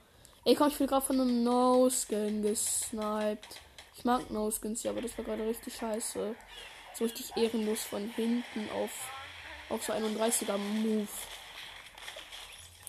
Ey, 0.45 0.55
komm, 0.55 0.69
ich 0.69 0.79
will 0.79 0.87
gerade 0.87 1.05
von 1.05 1.21
einem 1.21 1.43
No-Skin 1.43 2.41
gesniped. 2.41 3.61
Ich 3.95 4.03
mag 4.03 4.31
No-Skins, 4.31 4.81
ja, 4.81 4.89
aber 4.89 5.03
das 5.03 5.15
war 5.15 5.25
gerade 5.25 5.45
richtig 5.45 5.75
scheiße. 5.75 6.35
So 6.95 7.03
richtig 7.03 7.37
ehrenlos 7.37 7.83
von 7.83 8.09
hinten 8.15 8.67
auf, 8.73 9.11
auf 9.69 9.83
so 9.83 9.93
31er 9.93 10.57
Move. 10.57 11.07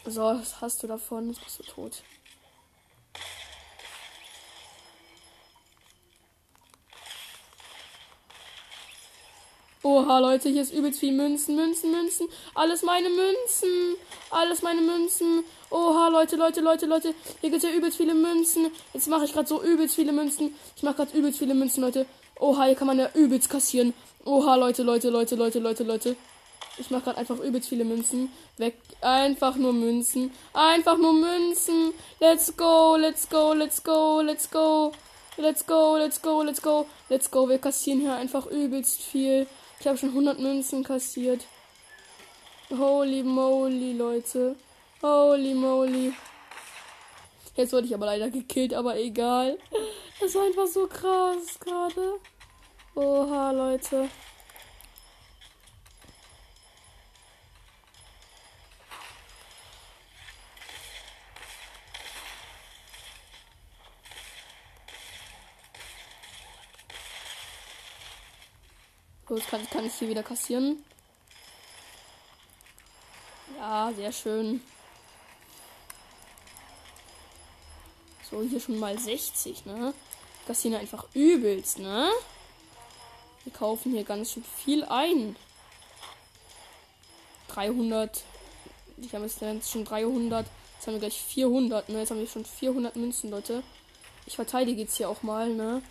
So, 0.09 0.21
was 0.21 0.61
hast 0.61 0.83
du 0.85 0.87
davon? 0.87 1.31
Jetzt 1.31 1.43
bist 1.43 1.59
du 1.59 1.63
tot. 1.65 2.03
Oha, 9.83 10.19
Leute, 10.21 10.49
hier 10.49 10.63
ist 10.63 10.73
übelst 10.73 11.01
viel 11.01 11.13
Münzen, 11.13 11.57
Münzen, 11.57 11.91
Münzen. 11.91 12.29
Alles 12.55 12.83
meine 12.83 13.09
Münzen. 13.09 13.97
Alles 14.31 14.63
meine 14.63 14.81
Münzen. 14.81 15.45
Oha, 15.71 16.09
Leute, 16.09 16.37
Leute, 16.37 16.61
Leute, 16.61 16.87
Leute. 16.87 17.15
Hier 17.41 17.51
gibt 17.51 17.65
es 17.65 17.69
ja 17.69 17.77
übelst 17.77 17.97
viele 17.97 18.15
Münzen. 18.15 18.71
Jetzt 18.93 19.09
mache 19.09 19.25
ich 19.25 19.33
gerade 19.33 19.49
so 19.49 19.61
übelst 19.61 19.97
viele 19.97 20.13
Münzen. 20.13 20.55
Ich 20.77 20.85
mache 20.85 20.97
gerade 20.97 21.17
übelst 21.19 21.41
viele 21.41 21.55
Münzen, 21.55 21.83
Leute. 21.83 22.07
Oha, 22.39 22.65
hier 22.65 22.77
kann 22.77 22.87
man 22.87 22.99
ja 22.99 23.11
übelst 23.15 23.51
kassieren. 23.51 23.93
Oha, 24.25 24.55
Leute, 24.55 24.85
Leute, 24.85 25.11
Leute, 25.11 25.35
Leute, 25.35 25.59
Leute, 25.59 25.85
Leute. 25.85 26.17
Ich 26.79 26.91
mache 26.91 27.05
gerade 27.05 27.19
einfach 27.19 27.39
übelst 27.39 27.69
viele 27.69 27.85
Münzen. 27.85 28.31
Weg. 28.59 28.77
Einfach 29.01 29.57
nur 29.57 29.73
Münzen. 29.73 30.31
Einfach 30.53 30.99
nur 30.99 31.13
Münzen. 31.13 31.93
Let's 32.21 32.57
go, 32.57 32.97
let's 32.97 33.29
go, 33.29 33.53
let's 33.55 33.83
go, 33.83 34.21
let's 34.21 34.51
go. 34.51 34.93
Let's 35.39 35.67
go, 35.67 35.97
let's 35.97 36.21
go, 36.21 36.43
let's 36.43 36.63
go. 36.63 36.87
Let's 37.09 37.31
go. 37.31 37.49
Wir 37.49 37.59
kassieren 37.59 38.01
hier 38.01 38.15
einfach 38.15 38.47
übelst 38.47 39.03
viel. 39.03 39.47
Ich 39.81 39.87
habe 39.87 39.97
schon 39.99 40.11
100 40.11 40.39
Münzen 40.39 40.85
kassiert. 40.85 41.47
Holy 42.71 43.23
moly, 43.23 43.93
Leute. 43.93 44.57
Holy 45.03 45.55
moly. 45.55 46.13
Jetzt 47.55 47.73
wurde 47.73 47.87
ich 47.87 47.95
aber 47.95 48.07
leider 48.07 48.29
gekillt, 48.29 48.75
aber 48.75 48.97
egal. 48.99 49.59
Das 50.21 50.35
war 50.35 50.45
einfach 50.45 50.67
so 50.67 50.87
krass 50.87 51.59
gerade. 51.61 52.21
Oha, 52.95 53.51
Leute. 53.51 54.09
Gut, 69.27 69.47
kann, 69.49 69.69
kann 69.71 69.85
ich 69.85 69.95
hier 69.95 70.09
wieder 70.09 70.23
kassieren. 70.23 70.85
Ja, 73.59 73.93
sehr 73.97 74.13
schön. 74.13 74.61
So, 78.31 78.43
hier 78.43 78.61
schon 78.61 78.79
mal 78.79 78.97
60, 78.97 79.67
ne? 79.67 79.95
Kassieren 80.47 80.81
einfach 80.81 81.07
übelst, 81.13 81.79
ne? 81.81 82.09
Wir 83.43 83.53
kaufen 83.53 83.93
hier 83.93 84.05
ganz 84.05 84.33
schön 84.33 84.45
viel 84.45 84.85
ein. 84.85 85.37
300. 87.49 88.23
Ich 88.99 89.13
habe 89.15 89.25
jetzt 89.25 89.71
schon 89.71 89.85
300. 89.85 90.47
Jetzt 90.77 90.87
haben 90.87 90.95
wir 90.95 91.01
gleich 91.01 91.21
400, 91.21 91.89
ne? 91.89 91.99
Jetzt 92.01 92.11
haben 92.11 92.21
wir 92.21 92.29
schon 92.29 92.45
400 92.45 92.95
Münzen, 92.95 93.31
Leute. 93.31 93.65
Ich 94.27 94.37
verteidige 94.37 94.83
jetzt 94.83 94.97
hier 94.97 95.09
auch 95.09 95.23
mal, 95.23 95.49
ne? 95.53 95.83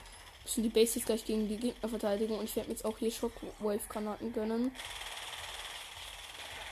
Müssen 0.46 0.64
die 0.64 0.70
Basics 0.70 1.06
gleich 1.06 1.26
gegen 1.26 1.50
die 1.50 1.58
Gegner 1.58 1.90
verteidigen. 1.90 2.38
Und 2.38 2.46
ich 2.46 2.56
werde 2.56 2.70
mir 2.70 2.76
jetzt 2.76 2.86
auch 2.86 2.98
hier 2.98 3.12
Shockwave-Granaten 3.12 4.32
gönnen. 4.32 4.72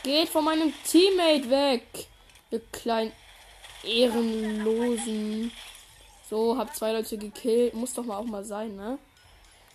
Geht 0.03 0.29
von 0.29 0.45
meinem 0.45 0.73
Teammate 0.85 1.49
weg! 1.49 2.07
Ihr 2.51 2.61
kleinen 2.71 3.11
Ehrenlosen. 3.83 5.51
So, 6.29 6.55
hab 6.57 6.75
zwei 6.75 6.93
Leute 6.93 7.17
gekillt. 7.17 7.73
Muss 7.73 7.93
doch 7.93 8.05
mal 8.05 8.17
auch 8.17 8.25
mal 8.25 8.45
sein, 8.45 8.75
ne? 8.75 8.99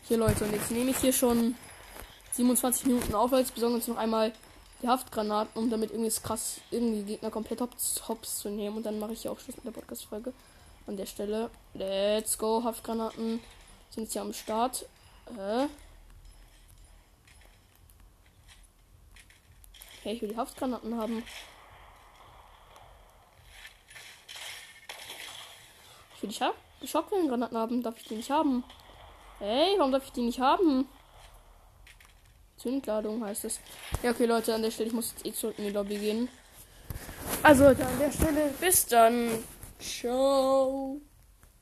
Hier, 0.06 0.16
Leute, 0.16 0.44
und 0.44 0.52
jetzt 0.52 0.70
nehme 0.70 0.92
ich 0.92 0.98
hier 0.98 1.12
schon 1.12 1.56
27 2.32 2.86
Minuten 2.86 3.14
auf. 3.14 3.32
Jetzt 3.32 3.54
besorgen 3.54 3.74
uns 3.74 3.88
noch 3.88 3.96
einmal 3.96 4.32
die 4.80 4.86
Haftgranaten, 4.86 5.60
um 5.60 5.70
damit 5.70 5.90
irgendwie 5.90 6.10
krass 6.22 6.60
irgendwie 6.70 7.02
Gegner 7.02 7.32
komplett 7.32 7.60
hops, 7.60 8.00
hops 8.06 8.38
zu 8.38 8.48
nehmen. 8.48 8.76
Und 8.76 8.86
dann 8.86 9.00
mache 9.00 9.12
ich 9.12 9.22
hier 9.22 9.32
auch 9.32 9.40
Schluss 9.40 9.56
mit 9.56 9.66
der 9.66 9.72
Podcast-Folge. 9.72 10.32
An 10.86 10.96
der 10.96 11.06
Stelle. 11.06 11.50
Let's 11.74 12.38
go, 12.38 12.62
Haftgranaten 12.62 13.40
sind 13.90 14.12
ja 14.14 14.22
am 14.22 14.32
Start. 14.32 14.86
Äh. 15.36 15.66
Okay, 20.00 20.12
ich 20.12 20.22
will 20.22 20.28
die 20.28 20.36
Haftgranaten 20.36 20.96
haben. 20.96 21.24
Ich 26.16 26.22
will 26.22 26.30
die, 26.30 26.34
Scha 26.34 26.52
die 26.82 26.88
Schockwellengranaten 26.88 27.56
haben. 27.56 27.82
Darf 27.82 27.96
ich 27.98 28.04
die 28.04 28.16
nicht 28.16 28.30
haben? 28.30 28.64
Hey, 29.38 29.74
warum 29.78 29.92
darf 29.92 30.04
ich 30.04 30.12
die 30.12 30.22
nicht 30.22 30.40
haben? 30.40 30.88
Zündladung 32.56 33.24
heißt 33.24 33.44
es. 33.44 33.60
Ja, 34.02 34.10
okay, 34.10 34.26
Leute, 34.26 34.54
an 34.54 34.62
der 34.62 34.70
Stelle, 34.70 34.88
ich 34.88 34.94
muss 34.94 35.12
jetzt 35.12 35.26
eh 35.26 35.32
zurück 35.32 35.58
in 35.58 35.64
die 35.64 35.70
Lobby 35.70 35.96
gehen. 35.96 36.28
Also, 37.42 37.64
Leute, 37.64 37.86
an 37.86 37.98
der 37.98 38.10
Stelle, 38.10 38.52
bis 38.60 38.86
dann. 38.86 39.44
Ciao. 39.78 41.00